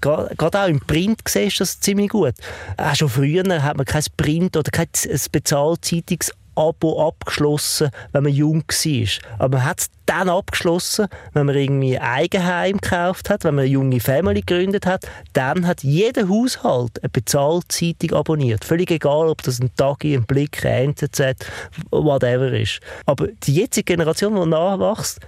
[0.00, 2.34] gerade auch im Print siehst du das ziemlich gut.
[2.76, 8.62] Auch schon früher hat man kein Print oder kein Spezialzeitungs Abo abgeschlossen, wenn man jung
[8.62, 9.36] war.
[9.38, 13.64] Aber man hat es dann abgeschlossen, wenn man irgendwie ein Eigenheim gekauft hat, wenn man
[13.64, 15.06] eine junge Family gegründet hat.
[15.32, 18.64] Dann hat jeder Haushalt eine Bezahlzeitung abonniert.
[18.64, 21.36] Völlig egal, ob das ein Tagi, ein Blick, ein NZZ,
[21.90, 22.80] whatever ist.
[23.06, 25.20] Aber die jetzige Generation, die nachwächst,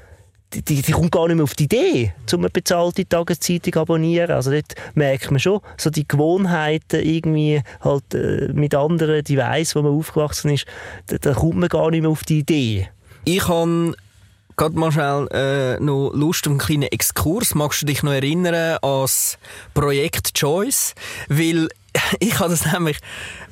[0.60, 4.30] die, die, kommt gar nicht mehr auf die Idee, um eine bezahlte Tageszeitung zu abonnieren.
[4.30, 9.82] Also dort merkt man schon, so die Gewohnheiten irgendwie halt äh, mit anderen Devices, wo
[9.82, 10.66] man aufgewachsen ist,
[11.06, 12.88] da, da, kommt man gar nicht mehr auf die Idee.
[13.24, 13.94] Ich habe
[14.56, 17.54] gerade mal schnell äh, noch Lust auf einen kleinen Exkurs.
[17.54, 19.38] Magst du dich noch erinnern an das
[19.74, 20.94] Projekt Choice?
[21.28, 21.68] Weil
[22.20, 22.98] ich habe das nämlich,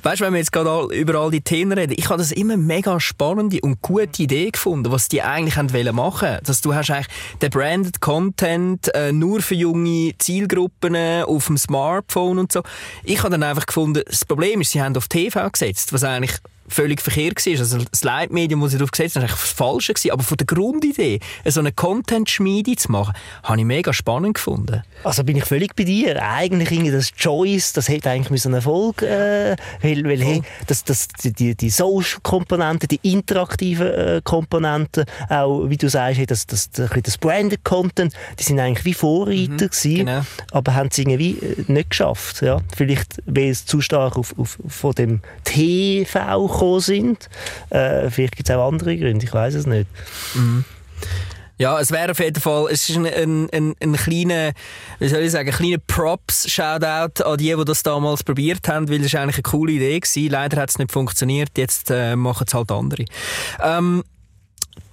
[0.02, 2.56] weißt du, wenn wir jetzt gerade über all die Themen reden, ich habe das immer
[2.56, 6.38] mega spannende und gute Idee gefunden, was die eigentlich wollen machen.
[6.44, 7.08] Dass du hast eigentlich
[7.42, 12.62] den branded Content äh, nur für junge Zielgruppen äh, auf dem Smartphone und so.
[13.04, 16.38] Ich habe dann einfach gefunden, das Problem ist, sie haben auf TV gesetzt, was eigentlich
[16.70, 17.58] völlig verkehrt war.
[17.58, 19.94] Also das Leitmedium, das sie darauf gesetzt haben, war das Falsche.
[20.10, 24.82] Aber von der Grundidee, so eine Content-Schmiede zu machen, habe ich mega spannend gefunden.
[25.04, 26.22] Also bin ich völlig bei dir.
[26.22, 31.08] Eigentlich irgendwie das Choice, das hätte eigentlich ein Erfolg äh, weil, weil hey, das, das,
[31.22, 36.90] die, die Social-Komponenten, die interaktiven äh, Komponenten, auch wie du sagst, hey, das, das, das,
[37.02, 40.22] das Branded Content, die sind eigentlich wie Vorreiter mhm, gewesen, genau.
[40.52, 42.42] aber haben es irgendwie äh, nicht geschafft.
[42.42, 42.58] Ja?
[42.76, 47.28] Vielleicht, weil es zu stark auf, auf, von dem TV gekommen sind.
[47.70, 49.86] Äh, vielleicht gibt es auch andere Gründe, ich weiß es nicht.
[50.34, 50.64] Mhm.
[51.60, 54.52] Ja, es wäre auf jeden Fall, es ist ein, ein, ein, ein kleiner,
[54.98, 59.04] wie soll ich sagen, ein kleiner Props-Shoutout an die, die das damals probiert haben, weil
[59.04, 60.30] es eigentlich eine coole Idee war.
[60.30, 63.04] Leider hat es nicht funktioniert, jetzt äh, machen es halt andere.
[63.62, 64.02] Ähm,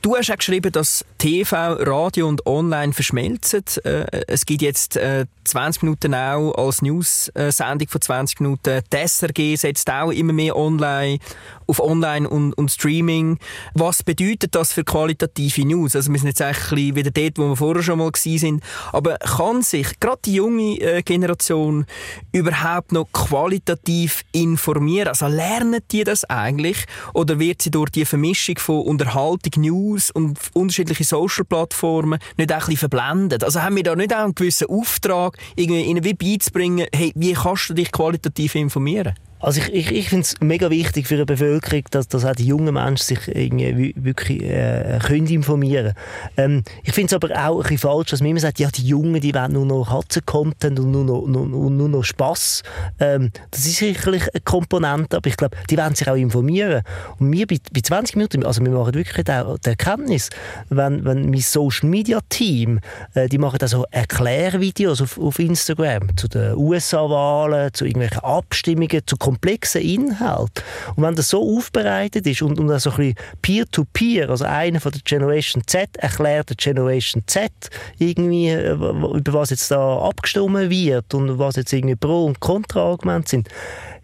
[0.02, 3.64] Du hast auch geschrieben, dass TV, Radio und Online verschmelzen.
[3.84, 8.82] Äh, es gibt jetzt äh, 20 Minuten auch als News-Sendung von 20 Minuten.
[8.94, 11.20] Die SRG setzt auch immer mehr online,
[11.68, 13.38] auf Online und, und Streaming.
[13.74, 15.96] Was bedeutet das für qualitative News?
[15.96, 18.64] Also wir sind jetzt eigentlich wieder dort, wo wir vorher schon mal sind.
[18.92, 21.86] Aber kann sich gerade die junge äh, Generation
[22.32, 25.10] überhaupt noch qualitativ informieren?
[25.10, 26.86] Also lernen die das eigentlich?
[27.14, 32.60] Oder wird sie durch die Vermischung von Unterhaltung, News und unterschiedliche Social-Plattformen nicht auch ein
[32.60, 33.44] bisschen verblendet?
[33.44, 37.34] Also haben wir da nicht auch einen gewissen Auftrag, irgendwie ihnen wie beizubringen, hey, wie
[37.34, 39.14] kannst du dich qualitativ informieren?
[39.40, 42.48] Also ich, ich, ich finde es mega wichtig für eine Bevölkerung, dass, dass auch die
[42.48, 45.94] jungen Menschen sich irgendwie wirklich äh, können informieren
[46.38, 48.88] ähm, Ich finde es aber auch ein bisschen falsch, dass man immer sagt, ja, die
[48.88, 52.64] Jungen, die wollen nur noch Hatzen-Content und nur noch, nur, nur noch Spass.
[53.00, 56.82] Ähm, das ist sicherlich eine Komponente, aber ich glaube, die wollen sich auch informieren.
[57.20, 60.30] Und wir bei, bei 20 Minuten, also wir machen wirklich die, die Erkenntnis,
[60.70, 62.80] wenn, wenn mein Social-Media-Team,
[63.14, 69.16] äh, die machen also Erklärvideos auf, auf Instagram zu den USA-Wahlen, zu irgendwelchen Abstimmungen, zu
[69.28, 70.64] komplexen Inhalt.
[70.96, 74.94] Und wenn das so aufbereitet ist und, und so ein bisschen Peer-to-Peer, also einer von
[74.94, 77.52] der Generation Z erklärt der Generation Z
[78.00, 83.30] irgendwie, äh, über was jetzt da abgestimmt wird und was jetzt irgendwie Pro- und Kontra-Argumente
[83.32, 83.50] sind,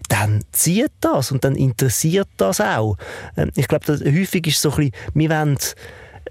[0.09, 2.97] dann zieht das und dann interessiert das auch.
[3.37, 5.57] Ähm, ich glaube, häufig ist so ein bisschen, wir wollen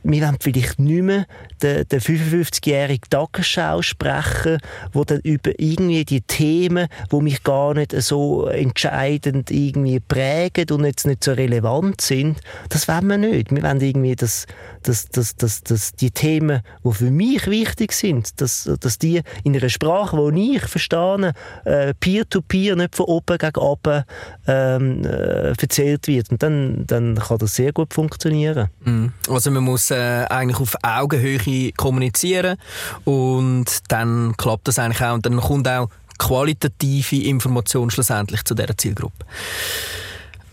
[0.04, 1.26] wir wollen vielleicht nicht mehr
[1.62, 4.58] den, den 55-jährigen Tagesschau sprechen,
[4.92, 10.84] wo dann über irgendwie die Themen, wo mich gar nicht so entscheidend irgendwie prägen und
[10.84, 13.54] jetzt nicht so relevant sind, das wollen wir nicht.
[13.54, 14.46] Wir wollen irgendwie, dass,
[14.82, 19.56] dass, dass, dass, dass die Themen, die für mich wichtig sind, dass, dass die in
[19.56, 21.32] einer Sprache, die ich verstehe,
[21.64, 24.04] äh, peer-to-peer, nicht von oben gegen oben
[24.46, 26.30] ähm, äh, erzählt wird.
[26.30, 28.68] Und dann, dann kann das sehr gut funktionieren.
[28.84, 29.12] Mhm.
[29.28, 32.56] Also man muss äh, eigentlich auf Augenhöhe kommunizieren
[33.04, 38.76] und dann klappt das eigentlich auch und dann kommt auch qualitative Information schlussendlich zu dieser
[38.76, 39.24] Zielgruppe.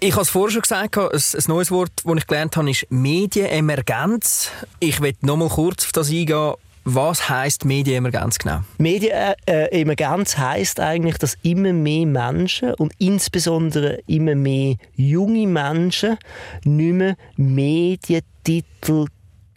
[0.01, 2.87] Ich habe es vorher schon gesagt, ein, ein neues Wort, das ich gelernt habe, ist
[2.89, 4.49] Medienemergenz.
[4.79, 6.53] Ich will noch mal kurz auf das eingehen
[6.85, 8.61] Was heisst Medienemergenz genau?
[8.77, 16.17] Medienemergenz heisst eigentlich, dass immer mehr Menschen und insbesondere immer mehr junge Menschen
[16.63, 19.07] nicht mehr Medientitel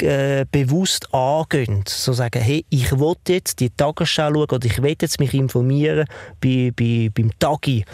[0.03, 1.85] äh, bewusst angehen.
[1.87, 6.07] So sagen, hey, ich will jetzt die Tagesschau schauen oder ich will jetzt mich informieren
[6.41, 7.85] bei, bei, beim Tagi.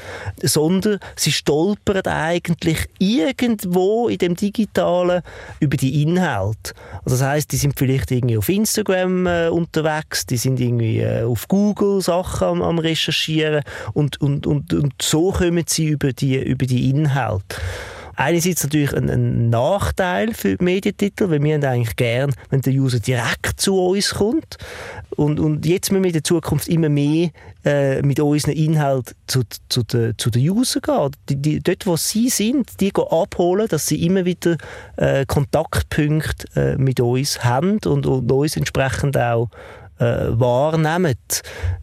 [0.42, 5.22] Sondern sie stolpern eigentlich irgendwo in dem Digitalen
[5.60, 6.72] über die Inhalte.
[7.04, 11.24] Also das heißt, die sind vielleicht irgendwie auf Instagram äh, unterwegs, die sind irgendwie äh,
[11.24, 16.36] auf Google Sachen am, am Recherchieren und, und, und, und so kommen sie über die,
[16.36, 17.56] über die Inhalte
[18.18, 22.72] einerseits natürlich ein, ein, Nachteil für die Medientitel, weil wir haben eigentlich gern, wenn der
[22.72, 24.58] User direkt zu uns kommt.
[25.10, 27.30] Und, und jetzt müssen wir in der Zukunft immer mehr
[27.64, 31.10] äh, mit unseren Inhalten zu, zu, den, zu den User gehen.
[31.28, 34.56] Die, die, dort, wo sie sind, die abholen, dass sie immer wieder
[34.96, 39.48] äh, Kontaktpunkte äh, mit uns haben und, und uns entsprechend auch
[39.98, 41.16] äh, wahrnehmen.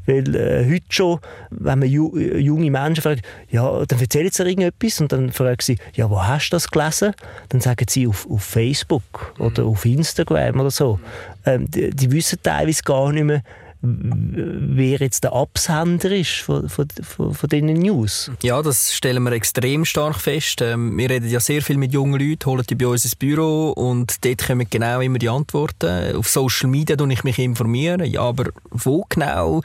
[0.06, 5.02] Weil äh, heute schon, wenn man ju junge Menschen fragt, ja, dann erzählen sie irgendetwas
[5.02, 7.14] und dann fragen sie, ja, wo hast du das gelesen?
[7.50, 9.70] Dann sagen sie auf, auf Facebook oder mhm.
[9.70, 11.00] auf Instagram oder so.
[11.46, 13.42] Ähm, die, die wissen teilweise gar nicht mehr,
[13.86, 18.32] wer jetzt der Absender ist von, von, von, von diesen News.
[18.42, 20.62] Ja, das stellen wir extrem stark fest.
[20.62, 23.72] Ähm, wir reden ja sehr viel mit jungen Leuten, holen die bei uns ins Büro
[23.72, 26.16] und dort kommen genau immer die Antworten.
[26.16, 29.62] Auf Social Media informiere ich mich informieren, ja, aber wo genau,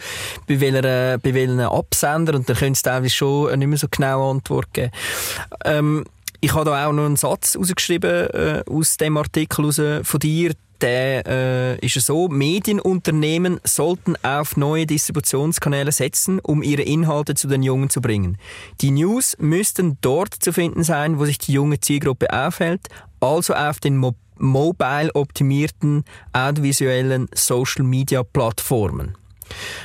[0.47, 4.31] bei welcher, bei welchen Absender und dann können sie teilweise schon nicht mehr so genau
[4.31, 4.91] Antworten geben.
[5.65, 6.05] Ähm,
[6.41, 10.53] ich habe da auch noch einen Satz rausgeschrieben äh, aus dem Artikel raus von dir
[10.83, 17.49] der äh, ist es so, Medienunternehmen sollten auf neue Distributionskanäle setzen, um ihre Inhalte zu
[17.49, 18.39] den Jungen zu bringen.
[18.81, 22.89] Die News müssten dort zu finden sein, wo sich die junge Zielgruppe aufhält,
[23.21, 29.15] also auf den Mo mobile optimierten audiovisuellen Social Media Plattformen.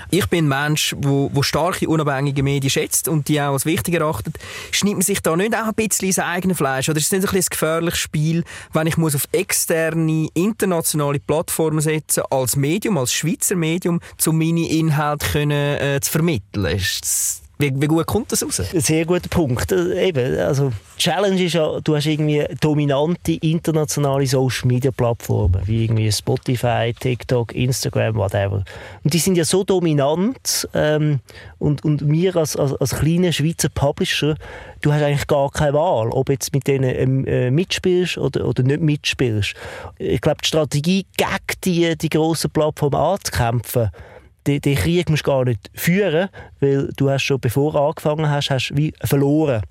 [0.10, 3.95] Ich bin ein Mensch, wo, wo starke, unabhängige Medien schätzt und die auch als wichtig
[3.95, 4.38] erachtet.
[4.71, 6.89] Schneidet man sich da nicht auch ein bisschen ins eigene Fleisch?
[6.89, 11.82] Oder ist es nicht ein, ein gefährliches Spiel, wenn ich muss auf externe, internationale Plattformen
[11.82, 16.65] setzen als Medium, als Schweizer Medium, um meine Inhalte können, äh, zu vermitteln?
[16.65, 18.62] Ist wie, wie, gut kommt das raus?
[18.74, 19.72] Sehr guter Punkt.
[19.72, 25.86] Äh, eben, also Challenge ist ja, du hast irgendwie dominante internationale Social Media Plattformen, wie
[25.86, 28.63] irgendwie Spotify, TikTok, Instagram, whatever.
[29.04, 31.20] Und die sind ja so dominant ähm,
[31.60, 34.36] und, und wir als, als, als kleiner Schweizer Publisher,
[34.82, 38.63] du hast eigentlich gar keine Wahl, ob jetzt mit denen ähm, äh, mitspielst oder, oder
[38.63, 39.54] nicht mitspielst.
[39.98, 43.91] Ich glaube, die Strategie gegen die, die grossen Plattformen anzukämpfen,
[44.47, 46.29] den, den Krieg musst du gar nicht führen,
[46.60, 49.62] weil du hast schon, bevor du angefangen hast, hast wie verloren.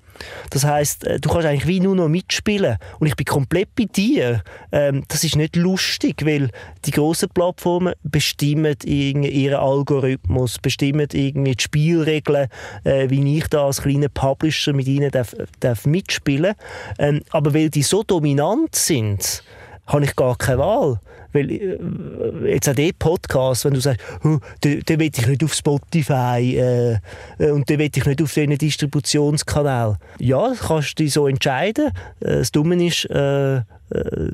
[0.49, 2.77] Das heißt, äh, du kannst eigentlich wie nur noch mitspielen.
[2.99, 4.43] Und ich bin komplett bei dir.
[4.71, 6.49] Ähm, das ist nicht lustig, weil
[6.85, 12.47] die grossen Plattformen bestimmen ihren Algorithmus, bestimmen irgendwie die Spielregeln,
[12.83, 16.55] äh, wie ich da als kleiner Publisher mit ihnen darf, darf mitspielen
[16.99, 19.43] ähm, Aber weil die so dominant sind,
[19.87, 20.99] habe ich gar keine Wahl.
[21.35, 25.53] Weil äh, jetzt auch der Podcast, wenn du sagst, oh, den, will ich nicht auf
[25.53, 26.99] Spotify
[27.37, 29.97] äh, und den will ich nicht auf diesen Distributionskanal.
[30.19, 31.87] Ja, kannst du dich so entscheiden.
[32.21, 33.61] Äh, das Dumme ist, äh, äh,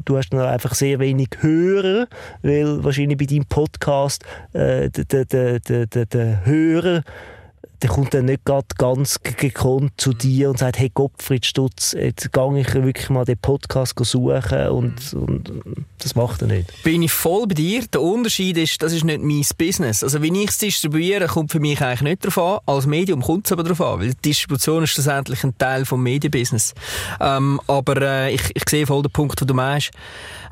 [0.05, 2.07] du hast dann einfach sehr wenig Hörer,
[2.43, 7.03] weil wahrscheinlich bei deinem Podcast der, der, der, der, der Hörer
[7.81, 12.59] der kommt dann nicht ganz gekonnt zu dir und sagt, hey Gottfried Stutz, jetzt gehe
[12.59, 15.51] ich wirklich mal den Podcast suchen und, und,
[15.97, 16.71] das macht er nicht.
[16.83, 17.85] Bin ich voll bei dir.
[17.87, 20.03] Der Unterschied ist, das ist nicht mein Business.
[20.03, 22.59] Also wenn ich es distribuiere, kommt für mich eigentlich nicht darauf an.
[22.65, 25.91] Als Medium kommt es aber darauf an, weil die Distribution ist schlussendlich ein Teil des
[25.91, 26.73] Medienbusiness.
[27.19, 29.91] Ähm, aber äh, ich, ich sehe voll den Punkt, den du meinst.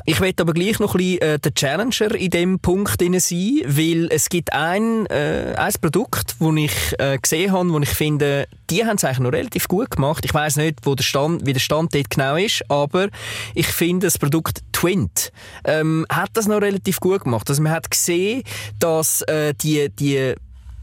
[0.10, 4.08] Ich möchte aber gleich noch ein bisschen äh, der Challenger in dem Punkt sein, weil
[4.10, 8.84] es gibt ein, äh, ein Produkt, das ich äh, gesehen habe, wo ich finde, die
[8.84, 10.26] haben es eigentlich noch relativ gut gemacht.
[10.26, 13.10] Ich weiß nicht, wo der Stand, wie der Stand dort genau ist, aber
[13.54, 15.32] ich finde das Produkt Twint
[15.64, 17.48] ähm, hat das noch relativ gut gemacht.
[17.48, 18.42] Also man hat gesehen,
[18.80, 20.34] dass äh, die, die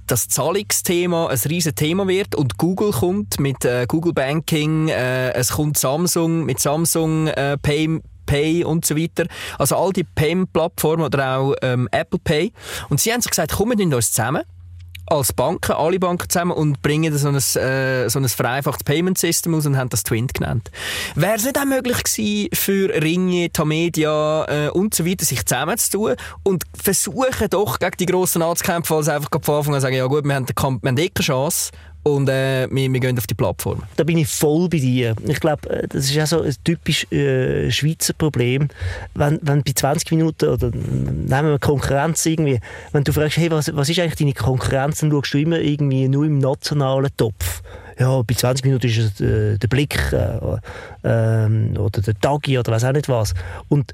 [0.06, 5.50] das Zahlungsthema ein riesiges Thema wird und Google kommt mit äh, Google Banking, äh, es
[5.50, 9.26] kommt Samsung mit Samsung äh, Pay Pay und so weiter.
[9.58, 12.52] Also all die Payment-Plattformen oder auch ähm, Apple Pay.
[12.88, 14.42] Und sie haben sich gesagt, kommen wir uns zusammen
[15.08, 19.54] als Banken, alle Banken zusammen und bringen so ein, äh, so ein vereinfachtes Payment System
[19.54, 20.70] aus und haben das Twint genannt.
[21.14, 26.16] Wäre es nicht auch möglich gewesen, für Ringe, Tamedia äh, und so weiter sich zusammenzutun
[26.42, 30.24] und versuchen doch gegen die Grossen anzukämpfen, als einfach von Anfang an sagen, ja gut,
[30.24, 31.70] wir haben, wir haben eh keine Chance
[32.06, 33.82] und äh, wir, wir gehen auf die Plattform.
[33.96, 35.16] Da bin ich voll bei dir.
[35.26, 38.68] Ich glaube, äh, das ist auch so ein typisch äh, Schweizer Problem.
[39.14, 42.60] Wenn, wenn bei 20 Minuten, oder nehmen wir Konkurrenz irgendwie,
[42.92, 46.06] wenn du fragst, hey, was, was ist eigentlich deine Konkurrenz, dann schaust du immer irgendwie
[46.06, 47.62] nur im nationalen Topf
[47.98, 50.36] ja, bei 20 Minuten ist es äh, der Blick äh,
[51.02, 53.32] äh, oder der Tagi oder was auch nicht was.
[53.70, 53.92] Und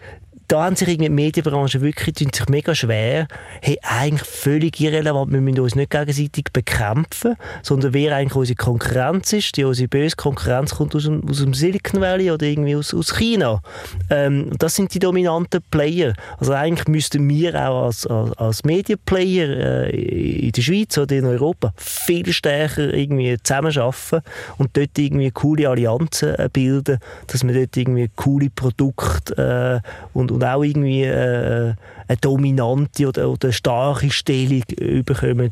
[0.53, 3.27] da sich irgendwie die Medienbranche wirklich sich mega schwer.
[3.63, 5.33] Hey, eigentlich völlig irrelevant.
[5.33, 9.57] Wir müssen uns nicht gegenseitig bekämpfen, sondern wer eigentlich unsere Konkurrenz ist.
[9.57, 13.17] Die unsere böse Konkurrenz kommt aus dem, aus dem Silicon Valley oder irgendwie aus, aus
[13.17, 13.63] China.
[14.11, 16.13] Ähm, das sind die dominanten Player.
[16.37, 21.25] Also eigentlich müssten wir auch als, als, als Medienplayer äh, in der Schweiz oder in
[21.25, 24.21] Europa viel stärker irgendwie zusammenarbeiten
[24.59, 26.99] und dort irgendwie coole Allianzen äh, bilden,
[27.29, 31.75] dass wir dort irgendwie coole Produkte äh, und, und und auch irgendwie äh,
[32.09, 34.63] eine dominante oder, oder starke Stellung
[35.05, 35.51] bekommen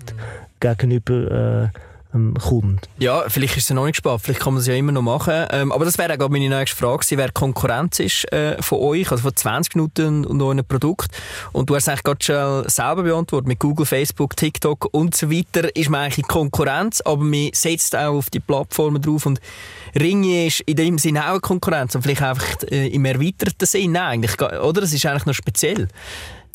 [0.59, 1.79] gegenüber äh,
[2.13, 2.81] dem Kunden.
[2.99, 5.47] Ja, vielleicht ist es noch nicht gespart, vielleicht kann man es ja immer noch machen.
[5.51, 9.11] Ähm, aber das wäre auch meine nächste Frage gewesen, wer Konkurrenz ist äh, von euch,
[9.13, 11.17] also von 20 Minuten und eurem Produkt.
[11.53, 15.31] Und du hast es eigentlich gerade schon selber beantwortet, mit Google, Facebook, TikTok und so
[15.31, 19.41] weiter ist man eigentlich Konkurrenz, aber man setzt auch auf die Plattformen drauf und
[19.99, 24.03] Ringe ist in dem Sinne auch eine Konkurrenz und vielleicht einfach äh, im erweiterten Sinne
[24.03, 24.81] eigentlich, oder?
[24.81, 25.89] Das ist eigentlich noch speziell.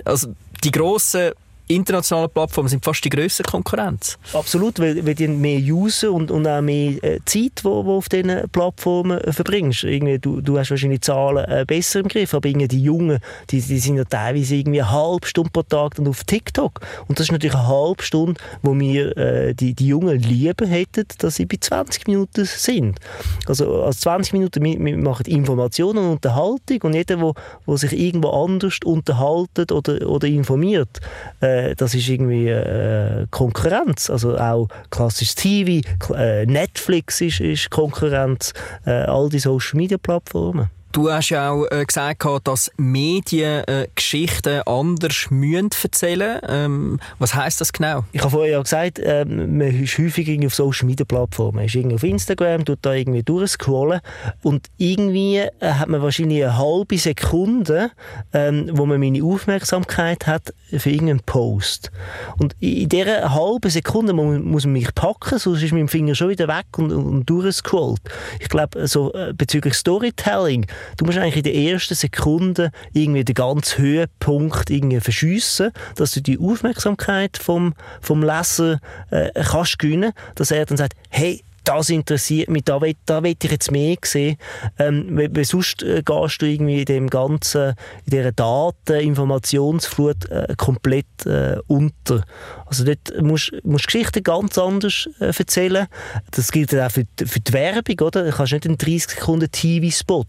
[0.03, 0.33] Also
[0.63, 1.31] die grossen
[1.67, 4.17] internationalen Plattformen sind fast die grösste Konkurrenz.
[4.33, 8.09] Absolut, weil, weil die mehr User und, und auch mehr äh, Zeit, wo, wo auf
[8.09, 9.83] diesen Plattformen äh, verbringst.
[9.83, 13.61] Irgendwie, du, du hast wahrscheinlich Zahlen äh, besser im Griff, aber irgendwie die Jungen, die,
[13.61, 16.81] die sind ja teilweise irgendwie eine halbe Stunde pro Tag dann auf TikTok.
[17.07, 21.05] Und das ist natürlich eine halbe Stunde, wo wir äh, die, die Jungen lieber hätten,
[21.17, 22.99] dass sie bei 20 Minuten sind.
[23.47, 28.29] Also als 20 Minuten, wir, wir machen Informationen und Unterhaltung und jeder, der sich irgendwo
[28.29, 30.99] anders unterhaltet oder, oder informiert,
[31.41, 34.09] äh, äh, das ist irgendwie äh, Konkurrenz.
[34.09, 38.53] Also auch klassisches TV, äh, Netflix ist, ist Konkurrenz,
[38.85, 40.69] äh, all die Social Media Plattformen.
[40.95, 47.35] Du hast ja auch äh, gesagt, dass Medien äh, Geschichten anders müssen erzählen ähm, Was
[47.35, 48.05] heisst das genau?
[48.13, 51.57] Ich habe vorher ja gesagt, äh, man ist häufig auf Social Media Plattformen.
[51.57, 53.99] Man ist irgendwie auf Instagram, tut da irgendwie durchscrollen
[54.41, 57.91] und irgendwie äh, hat man wahrscheinlich eine halbe Sekunde,
[58.31, 61.91] ähm, wo man meine Aufmerksamkeit hat für irgendeinen Post.
[62.37, 66.29] Und in dieser halben Sekunde muss, muss man mich packen, sonst ist mein Finger schon
[66.29, 67.99] wieder weg und, und durchscrollt.
[68.39, 70.65] Ich glaube, so äh, bezüglich Storytelling
[70.97, 76.21] Du musst eigentlich in den ersten Sekunden irgendwie den ganzen Höhepunkt irgendwie verschiessen, dass du
[76.21, 78.79] die Aufmerksamkeit vom, vom Leser
[79.11, 83.35] äh, kannst gewinnen, dass er dann sagt, hey, das interessiert mich, da will, da will
[83.41, 84.37] ich jetzt mehr sehen.
[84.79, 87.73] Ähm, weil, sonst äh, gehst du irgendwie in dem ganzen,
[88.05, 92.23] in dieser Daten, Informationsflut äh, komplett äh, unter.
[92.65, 95.87] Also dort musst du Geschichten ganz anders äh, erzählen.
[96.31, 98.23] Das gilt auch für die, für die Werbung, oder?
[98.23, 100.25] Du kannst nicht einen 30 Sekunden TV-Spot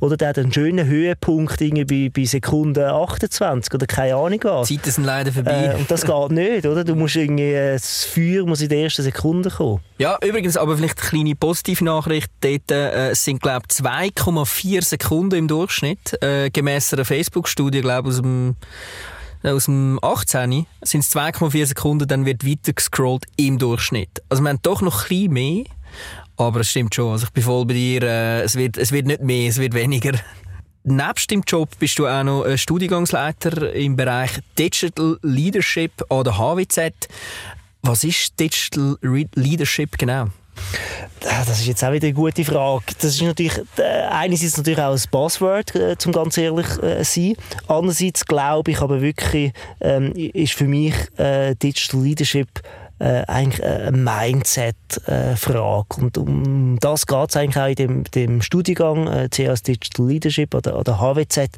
[0.00, 4.68] oder der hat einen schönen Höhepunkt irgendwie bei, bei Sekunde 28 oder keine Ahnung was.
[4.68, 5.72] Die Zeiten sind leider vorbei.
[5.74, 6.84] Äh, und das geht nicht, oder?
[6.84, 9.80] Du musst irgendwie, äh, das Feuer muss in der ersten Sekunde kommen.
[9.98, 12.30] Ja, übrigens, aber vielleicht eine kleine positive Nachricht.
[12.40, 16.22] Dort äh, sind, glaube ich, 2,4 Sekunden im Durchschnitt.
[16.22, 18.56] Äh, gemäss einer Facebook-Studie, glaube ich, aus dem
[19.42, 20.66] äh, aus dem 18.
[20.82, 24.22] sind es 2,4 Sekunden, dann wird weiter gescrollt im Durchschnitt.
[24.28, 25.64] Also wir haben doch noch ein bisschen mehr,
[26.36, 27.12] aber es stimmt schon.
[27.12, 29.74] Also ich bin voll bei dir, äh, es, wird, es wird nicht mehr, es wird
[29.74, 30.12] weniger.
[30.82, 37.08] Nebst dem Job bist du auch noch Studiengangsleiter im Bereich Digital Leadership an der HWZ.
[37.82, 38.96] Was ist Digital
[39.34, 40.28] Leadership genau?
[41.26, 42.84] Ah, das ist jetzt auch wieder eine gute Frage.
[42.98, 47.34] Das ist natürlich, äh, einerseits natürlich auch ein Buzzword, äh, zum ganz ehrlich äh, sein.
[47.68, 52.48] Andererseits glaube ich aber wirklich, ähm, ist für mich äh, Digital Leadership
[53.00, 56.00] äh, eigentlich eine Mindset-Frage.
[56.00, 60.54] und um das geht es eigentlich auch in dem, dem Studiengang äh, CS Digital Leadership
[60.54, 61.50] oder, oder HWZ.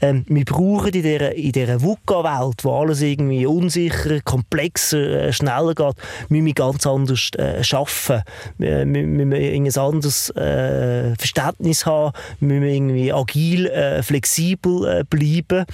[0.00, 5.74] Ähm, wir brauchen in dieser, in dieser VUCA-Welt, wo alles irgendwie unsicher, komplexer, äh, schneller
[5.74, 5.94] geht,
[6.28, 8.22] müssen wir ganz anders äh, arbeiten.
[8.58, 15.04] Wir, wir müssen ein anderes äh, Verständnis haben, wir müssen irgendwie agil, äh, flexibel äh,
[15.04, 15.66] bleiben.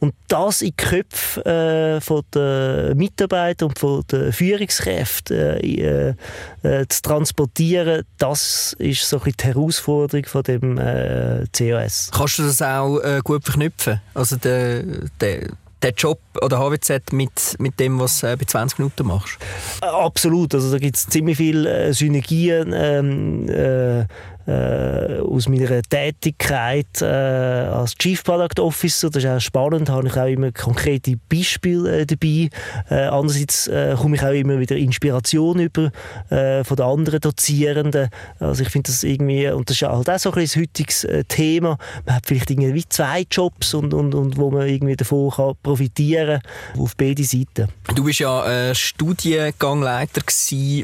[0.00, 6.14] Und das in die Köpfe äh, von den Mitarbeitern und von den Führungskräften Führungskräfte äh,
[6.62, 12.10] äh, zu transportieren, das ist so ein die Herausforderung von dem äh, COS.
[12.12, 14.00] Kannst du das auch äh, gut verknüpfen?
[14.14, 14.82] Also der,
[15.20, 15.48] der
[15.82, 19.38] der Job oder HWZ mit, mit dem, was du äh, bei 20 Minuten machst?
[19.82, 20.54] Absolut.
[20.54, 22.72] Also da gibt es ziemlich viele äh, Synergien.
[22.74, 24.06] Ähm, äh,
[24.46, 30.16] äh, aus meiner Tätigkeit äh, als Chief Product Officer, das ist auch spannend, habe ich
[30.16, 32.48] auch immer konkrete Beispiele äh, dabei.
[32.90, 35.90] Äh, andererseits äh, komme ich auch immer wieder Inspiration über
[36.30, 38.08] äh, von den anderen Dozierenden.
[38.38, 41.24] Also ich finde das irgendwie, und das ist halt auch so ein bisschen heutiges äh,
[41.24, 45.54] Thema, man hat vielleicht irgendwie zwei Jobs und, und, und wo man irgendwie davon kann
[45.62, 46.40] profitieren
[46.72, 47.68] kann, auf beide Seiten.
[47.94, 50.22] Du bist ja Studiengangleiter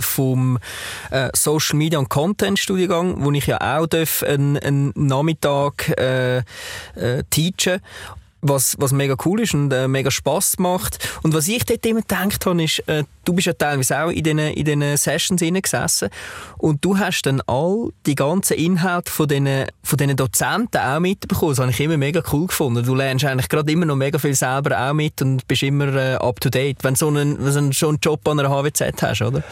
[0.00, 0.58] vom
[1.34, 3.86] Social Media und Content Studiengang, wo ich auch
[4.22, 6.42] einen, einen Nachmittag äh, äh,
[7.30, 7.80] teachen
[8.42, 10.98] was, was mega cool ist und äh, mega Spass macht.
[11.22, 14.22] Und was ich dort immer gedacht habe, ist, äh, du bist ja teilweise auch in
[14.22, 16.08] diesen, in diesen Sessions gesessen
[16.58, 21.52] und du hast dann all die ganzen Inhalte von diesen, von diesen Dozenten auch mitbekommen.
[21.52, 22.84] Das habe ich immer mega cool gefunden.
[22.84, 26.14] Du lernst eigentlich gerade immer noch mega viel selber auch mit und bist immer äh,
[26.14, 29.02] up to date, wenn du so einen, wenn du schon einen Job an einer HWZ
[29.02, 29.42] hast, oder?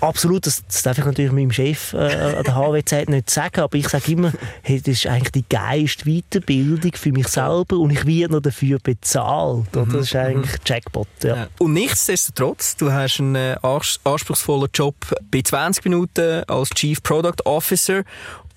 [0.00, 3.76] Absolut, das, das darf ich natürlich meinem Chef äh, an der HWZ nicht sagen, aber
[3.76, 8.06] ich sage immer, hey, das ist eigentlich die geilste Weiterbildung für mich selber und ich
[8.06, 9.74] werde noch dafür bezahlt.
[9.74, 9.92] Mhm.
[9.92, 10.62] Das ist eigentlich mhm.
[10.64, 11.08] Jackpot.
[11.22, 11.36] Ja.
[11.36, 11.48] Ja.
[11.58, 14.94] Und nichtsdestotrotz, du hast einen äh, anspruchsvollen Job
[15.30, 18.02] bei 20 Minuten als Chief Product Officer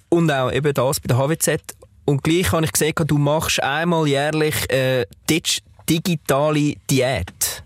[0.10, 1.62] und auch eben das bei der HWZ.
[2.06, 5.06] Und gleich habe ich gesehen, du machst einmal jährlich äh,
[5.90, 7.64] digitale Diät.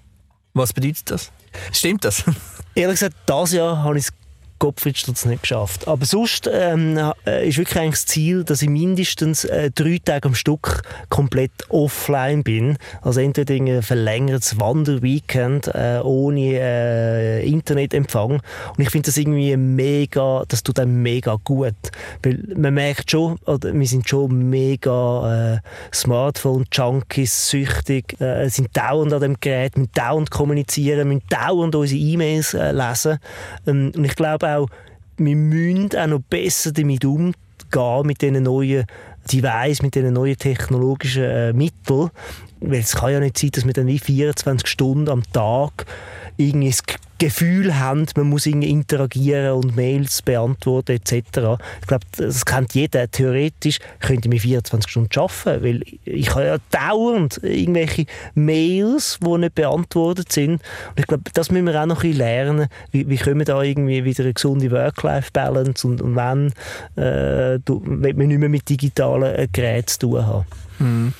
[0.53, 1.31] Was bedeutet das?
[1.71, 2.23] Stimmt das?
[2.75, 4.13] Ehrlich gesagt, das Jahr habe ich es
[4.59, 5.87] Gottfried hat es nicht geschafft.
[5.87, 10.29] Aber sonst ähm, äh, ist wirklich eigentlich das Ziel, dass ich mindestens äh, drei Tage
[10.29, 12.77] am Stück komplett offline bin.
[13.01, 18.41] Also entweder ein verlängertes Wanderweekend äh, ohne äh, Internetempfang.
[18.77, 21.75] Und ich finde das irgendwie mega, das tut einem mega gut.
[22.23, 25.59] Weil man merkt schon, oder wir sind schon mega äh,
[25.93, 32.53] Smartphone-Junkies, süchtig, äh, sind dauernd an dem Gerät, müssen dauernd kommunizieren, müssen dauernd unsere E-Mails
[32.53, 33.19] lesen.
[33.67, 34.69] Ähm, und ich glaube auch,
[35.17, 37.35] wir müssen auch noch besser damit umgehen,
[38.03, 38.85] mit diesen neuen
[39.31, 42.09] Devices, mit diesen neuen technologischen äh, Mitteln.
[42.61, 45.85] Weil es kann ja nicht sein, dass wir dann wie 24 Stunden am Tag
[46.37, 46.83] irgendwie das
[47.18, 51.13] Gefühl haben, man muss irgendwie interagieren und Mails beantworten etc.
[51.82, 53.09] Ich glaube, das kennt jeder.
[53.09, 59.55] Theoretisch könnte ich 24 Stunden arbeiten, weil ich habe ja dauernd irgendwelche Mails, die nicht
[59.55, 60.53] beantwortet sind.
[60.53, 62.68] Und ich glaube, das müssen wir auch noch ein bisschen lernen.
[62.91, 66.47] Wie, wie können wir da irgendwie wieder eine gesunde Work-Life-Balance und, und wenn,
[67.01, 70.45] äh, du, wenn wir nicht mehr mit digitalen äh, Geräten zu tun haben.
[70.80, 71.13] Mhm.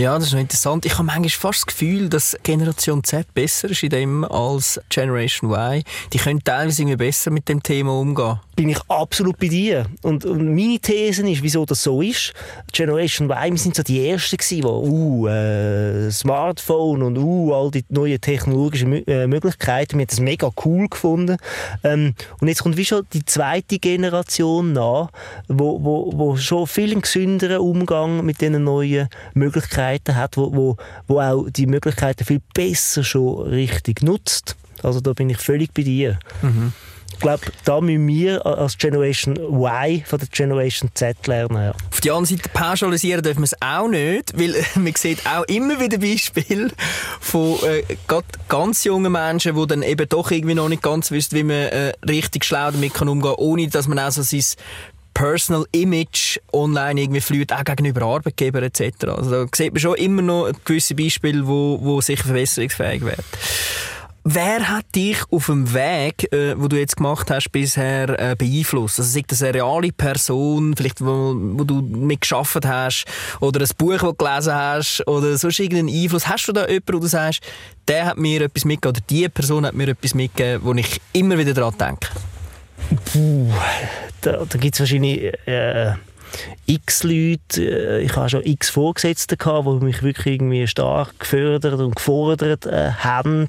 [0.00, 0.86] Ja, das ist noch interessant.
[0.86, 5.50] Ich habe manchmal fast das Gefühl, dass Generation Z besser ist in dem als Generation
[5.50, 5.82] Y.
[6.14, 8.40] Die können teilweise irgendwie besser mit dem Thema umgehen.
[8.60, 9.86] Bin ich absolut bei dir.
[10.02, 12.34] Und, und meine These ist, wieso das so ist.
[12.72, 17.84] Generation Y, wir sind so die Ersten die uh, äh, Smartphone und uh, all die
[17.88, 21.38] neuen technologischen äh, Möglichkeiten, wir haben das mega cool gefunden.
[21.84, 25.08] Ähm, und jetzt kommt wie schon die zweite Generation nach,
[25.48, 30.76] wo, wo, wo schon viel gesünderen Umgang mit diesen neuen Möglichkeiten Möglichkeiten hat, wo, wo,
[31.06, 34.56] wo auch die Möglichkeiten viel besser schon richtig nutzt.
[34.82, 36.18] Also da bin ich völlig bei dir.
[36.42, 36.72] Mhm.
[37.20, 41.62] Glaube, da müssen wir als Generation Y von der Generation Z lernen.
[41.62, 41.72] Ja.
[41.90, 45.78] Auf die andere Seite pauschalisieren dürfen wir es auch nicht, weil man sieht auch immer
[45.80, 46.70] wieder Beispiele
[47.20, 47.82] von äh,
[48.48, 51.92] ganz jungen Menschen, die dann eben doch irgendwie noch nicht ganz wissen, wie man äh,
[52.08, 54.44] richtig schlau damit kann umgehen kann, ohne dass man auch so sein
[55.14, 59.04] Personal Image online irgendwie flieht, auch gegenüber Arbeitgebern etc.
[59.08, 63.22] Also da sieht man schon immer noch gewisse Beispiele, wo, wo sicher verbesserungsfähig wären.
[64.32, 69.00] Wer hat dich auf dem Weg, äh, wo du jetzt gemacht hast, bisher äh, beeinflusst?
[69.00, 73.06] Also sei das eine reale Person, vielleicht wo, wo du mitgeschafft hast,
[73.40, 76.28] oder ein Buch, das du gelesen hast, oder sonst irgendeinen Einfluss.
[76.28, 77.42] Hast du da jemanden, wo du sagst,
[77.88, 81.36] der hat mir etwas mitgegeben, oder die Person hat mir etwas mitgegeben, wo ich immer
[81.36, 82.08] wieder daran denke?
[83.06, 83.50] Puh,
[84.20, 85.94] da, da gibt es wahrscheinlich äh,
[86.66, 91.80] x Leute, äh, ich habe schon x Vorgesetzte gehabt, die mich wirklich irgendwie stark gefördert
[91.80, 93.48] und gefordert äh, haben.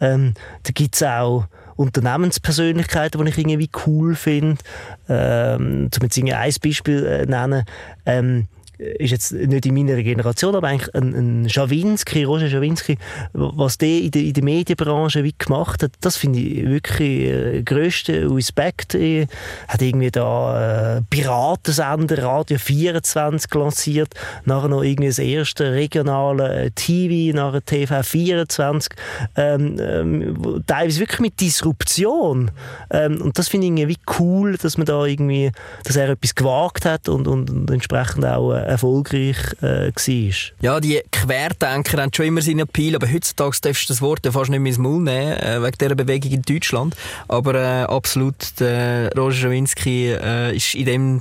[0.00, 1.46] Ähm, da gibt es auch
[1.76, 4.62] Unternehmenspersönlichkeiten, die ich irgendwie cool finde.
[5.08, 7.64] Ähm, zum jetzt ein Beispiel äh, nennen.
[8.06, 8.48] Ähm,
[8.78, 12.98] ist jetzt nicht in meiner Generation, aber eigentlich ein, ein Schawinski, Roger Schawinski,
[13.32, 17.62] was der in der, in der Medienbranche wie gemacht hat, das finde ich wirklich äh,
[17.62, 18.94] grössten Respekt.
[18.94, 19.26] Er
[19.68, 24.14] hat irgendwie da äh, Piratensender Radio 24 lanciert,
[24.44, 28.92] nachher noch irgendwie das erste regionale äh, TV, nachher TV 24,
[29.36, 32.50] ähm, ähm, teilweise wirklich mit Disruption.
[32.90, 35.50] Ähm, und das finde ich irgendwie cool, dass man da irgendwie,
[35.84, 40.34] dass er etwas gewagt hat und, und, und entsprechend auch äh, erfolgreich äh, war.
[40.60, 44.50] Ja, die Querdenker haben schon immer seinen Appeal, aber heutzutage darfst du das Wort fast
[44.50, 46.96] nicht mehr ins Maul nehmen, äh, wegen dieser Bewegung in Deutschland.
[47.28, 51.20] Aber äh, absolut, der Roger Schawinski äh, ist in dem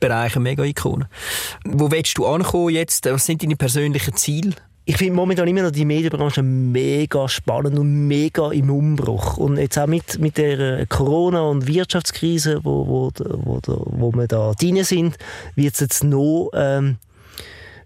[0.00, 1.08] Bereich eine Mega-Ikone.
[1.64, 3.06] Wo willst du ankommen jetzt?
[3.06, 4.52] Was sind deine persönlichen Ziele?
[4.86, 9.38] Ich finde momentan immer noch die Medienbranche mega spannend und mega im Umbruch.
[9.38, 14.52] Und jetzt auch mit, mit der Corona- und Wirtschaftskrise, wo, wo, wo, wo wir da
[14.52, 15.16] drin sind,
[15.54, 16.96] wird es jetzt noch, ähm,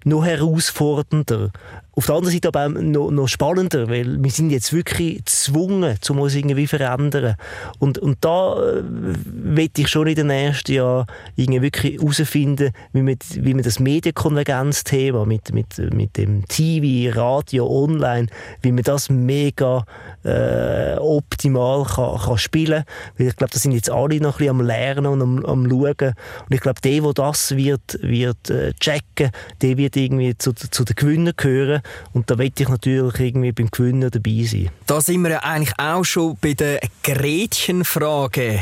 [0.05, 1.53] noch herausfordernder.
[1.99, 6.20] Auf der anderen Seite aber noch, noch spannender, weil wir sind jetzt wirklich gezwungen, um
[6.20, 7.34] uns irgendwie verändern.
[7.80, 8.82] Und, und da äh,
[9.34, 13.80] möchte ich schon in den nächsten Jahren irgendwie wirklich herausfinden, wie man, wie man das
[13.80, 18.28] Medienkonvergenz-Thema mit, mit, mit dem TV, Radio, Online,
[18.62, 19.84] wie man das mega
[20.22, 23.16] äh, optimal kann, kann spielen kann.
[23.16, 25.68] Weil ich glaube, da sind jetzt alle noch ein bisschen am Lernen und am, am
[25.68, 26.14] Schauen.
[26.14, 29.32] Und ich glaube, der, der das wird, wird äh, checken,
[29.62, 31.82] der wird irgendwie zu, zu den Gewinnern gehören.
[32.12, 34.70] Und da möchte ich natürlich irgendwie beim Gewinnen dabei sein.
[34.86, 38.61] Da sind wir ja eigentlich auch schon bei der Gretchenfrage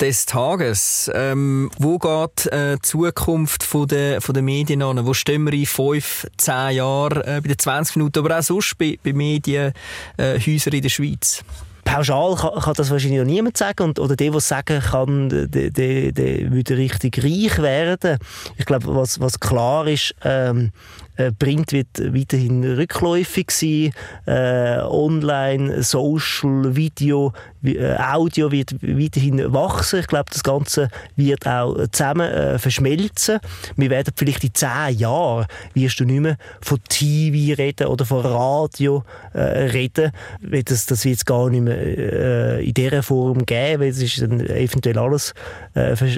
[0.00, 1.10] des Tages.
[1.14, 5.04] Ähm, wo geht äh, die Zukunft von der, von der Medien an?
[5.06, 8.76] Wo stehen wir in fünf, zehn Jahren, äh, bei den 20 Minuten, aber auch sonst
[8.78, 9.72] bei, bei Medienhäusern
[10.18, 11.44] äh, in der Schweiz?
[11.86, 15.28] pauschal kann, kann, das wahrscheinlich noch niemand sagen und, oder der, der es sagen kann,
[15.30, 18.18] der, der, der würde richtig reich werden.
[18.58, 20.72] Ich glaube, was, was klar ist, ähm,
[21.16, 23.92] äh, Print wird weiterhin rückläufig sein,
[24.26, 27.32] äh, Online, Social, Video,
[27.64, 30.00] äh, Audio wird weiterhin wachsen.
[30.00, 33.38] Ich glaube, das Ganze wird auch zusammen äh, verschmelzen.
[33.76, 38.24] Wir werden vielleicht in zehn Jahren wirst du nicht mehr von TV reden oder von
[38.24, 40.12] Radio äh, reden.
[40.40, 44.20] Das, das wird es gar nicht mehr äh, in dieser Form geben, weil es ist
[44.22, 45.34] dann eventuell alles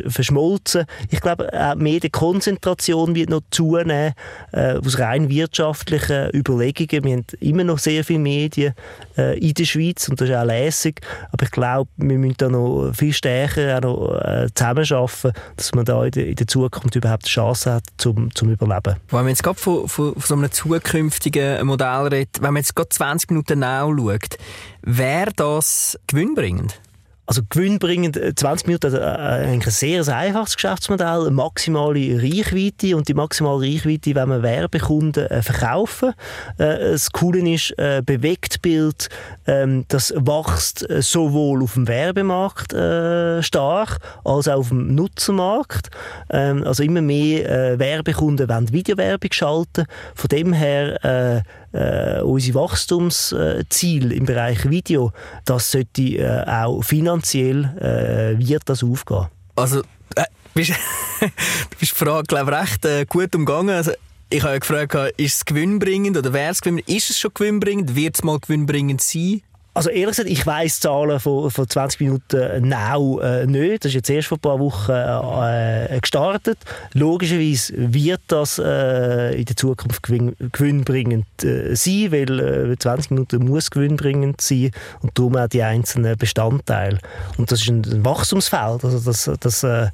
[0.09, 0.85] verschmolzen.
[1.11, 4.13] Ich glaube, auch mehr die Konzentration wird noch zunehmen,
[4.53, 7.05] äh, aus rein wirtschaftlichen Überlegungen.
[7.05, 8.75] Wir haben immer noch sehr viele Medien
[9.17, 11.01] äh, in der Schweiz und das ist auch lässig.
[11.31, 15.85] Aber ich glaube, wir müssen da noch viel stärker auch noch, äh, zusammenarbeiten, dass man
[15.85, 18.97] da in der, in der, Zukunft überhaupt eine Chance hat, zum, zum Überleben.
[19.11, 22.75] Wenn man jetzt gerade von, von, von so einem zukünftigen Modell redet, wenn man jetzt
[22.75, 24.39] gerade 20 Minuten genau schaut,
[24.83, 26.81] wäre das gewinnbringend?
[27.29, 33.67] Also gewinnbringend, 20 äh, Minuten äh, ein sehr einfaches Geschäftsmodell, maximale Reichweite und die maximale
[33.67, 36.15] Reichweite wenn wir Werbekunden äh, verkaufen.
[36.57, 39.11] Äh, das Coole ist, äh, Bewegtbild,
[39.45, 45.91] äh, das wächst äh, sowohl auf dem Werbemarkt äh, stark als auch auf dem Nutzermarkt.
[46.31, 49.85] Ähm, also immer mehr äh, Werbekunden wollen Videowerbung schalten.
[50.15, 55.13] Von dem her äh, unsere Wachstumsziele im Bereich Video,
[55.45, 59.27] das sollte äh, auch finanziell äh, wird das aufgehen.
[59.57, 59.81] Also
[60.15, 60.73] äh, bist,
[61.21, 63.75] du bist die Frage glaube ich, recht äh, gut umgegangen.
[63.75, 63.93] Also,
[64.31, 66.97] ich habe ja gefragt, ist es gewinnbringend oder wäre es gewinnbringend?
[66.97, 67.97] Ist es schon gewinnbringend?
[67.97, 69.43] Wird es mal gewinnbringend sein?
[69.79, 73.85] Also ehrlich gesagt, ich weiss Zahlen von, von 20 Minuten now äh, nicht.
[73.85, 76.59] Das ist jetzt erst vor ein paar Wochen äh, gestartet.
[76.95, 83.45] Logischerweise wird das äh, in der Zukunft gewinn, gewinnbringend äh, sein, weil 20 äh, Minuten
[83.45, 86.99] muss gewinnbringend sein und darum auch die einzelnen Bestandteile.
[87.37, 88.85] Und das ist ein, ein Wachstumsfeld.
[88.85, 89.91] Also das, das äh,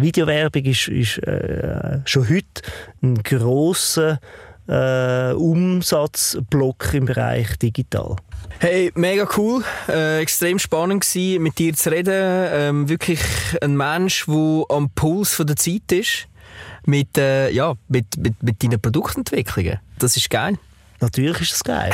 [0.00, 1.20] Videowerbung ist, ist
[2.06, 2.62] schon heute
[3.02, 4.18] ein grosser
[4.66, 8.16] Umsatzblock im Bereich digital.
[8.62, 9.64] Hey, mega cool.
[9.88, 12.12] Äh, extrem spannend gewesen, mit dir zu reden.
[12.12, 13.22] Ähm, wirklich
[13.62, 16.28] ein Mensch, der am Puls der Zeit ist.
[16.84, 19.80] Mit, äh, ja, mit, mit, mit deinen Produktentwicklungen.
[19.98, 20.58] Das ist geil.
[21.00, 21.92] Natürlich ist das geil.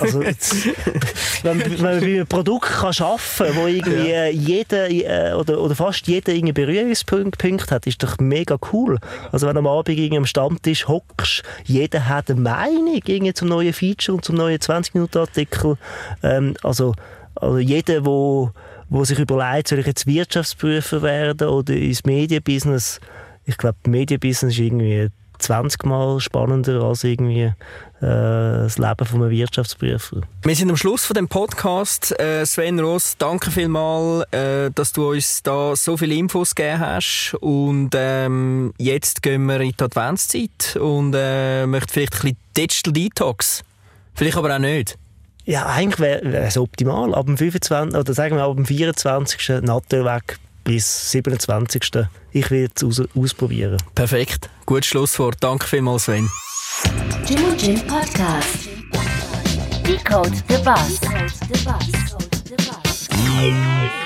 [0.00, 0.20] also,
[1.42, 4.26] wenn, wenn man bei einem Produkt kann arbeiten kann, wo irgendwie ja.
[4.26, 8.98] jeder äh, oder, oder fast jeder einen Berührungspunkt hat, ist doch mega cool.
[9.30, 13.48] Also wenn du am Abend irgendwie am Stammtisch hockst, jeder hat eine Meinung irgendwie zum
[13.48, 15.76] neuen Feature und zum neuen 20-Minuten-Artikel.
[16.22, 16.94] Ähm, also,
[17.34, 18.52] also jeder, wo,
[18.88, 23.00] wo sich überlegt, soll ich jetzt Wirtschaftsprüfer werden oder ins Medienbusiness,
[23.44, 25.10] ich glaube, Medienbusiness ist irgendwie
[25.40, 27.52] 20 Mal spannender als irgendwie
[28.00, 30.22] das Leben von einem Wirtschaftsprüfer.
[30.42, 32.18] Wir sind am Schluss von dem Podcast.
[32.18, 37.36] Äh, Sven Ross, danke vielmals, äh, dass du uns da so viele Infos gegeben hast.
[37.40, 42.92] Und ähm, jetzt gehen wir in die Adventszeit und äh, möchten vielleicht ein bisschen Digital
[42.92, 43.62] Detox.
[44.14, 44.96] Vielleicht aber auch nicht.
[45.44, 47.14] Ja, eigentlich wäre es optimal.
[47.14, 47.98] Ab dem 25.
[47.98, 49.62] oder sagen wir ab dem 24.
[49.62, 52.06] Nattel weg bis 27.
[52.32, 53.78] Ich will es aus ausprobieren.
[53.94, 54.48] Perfekt.
[54.66, 55.36] Gutes Schlusswort.
[55.40, 56.30] Danke vielmals, Sven.
[57.26, 58.68] Jim und Jim Podcast.
[59.84, 61.00] Decode the Bus.
[61.00, 61.86] Decode the Bus.
[61.86, 63.99] Decode the Bus.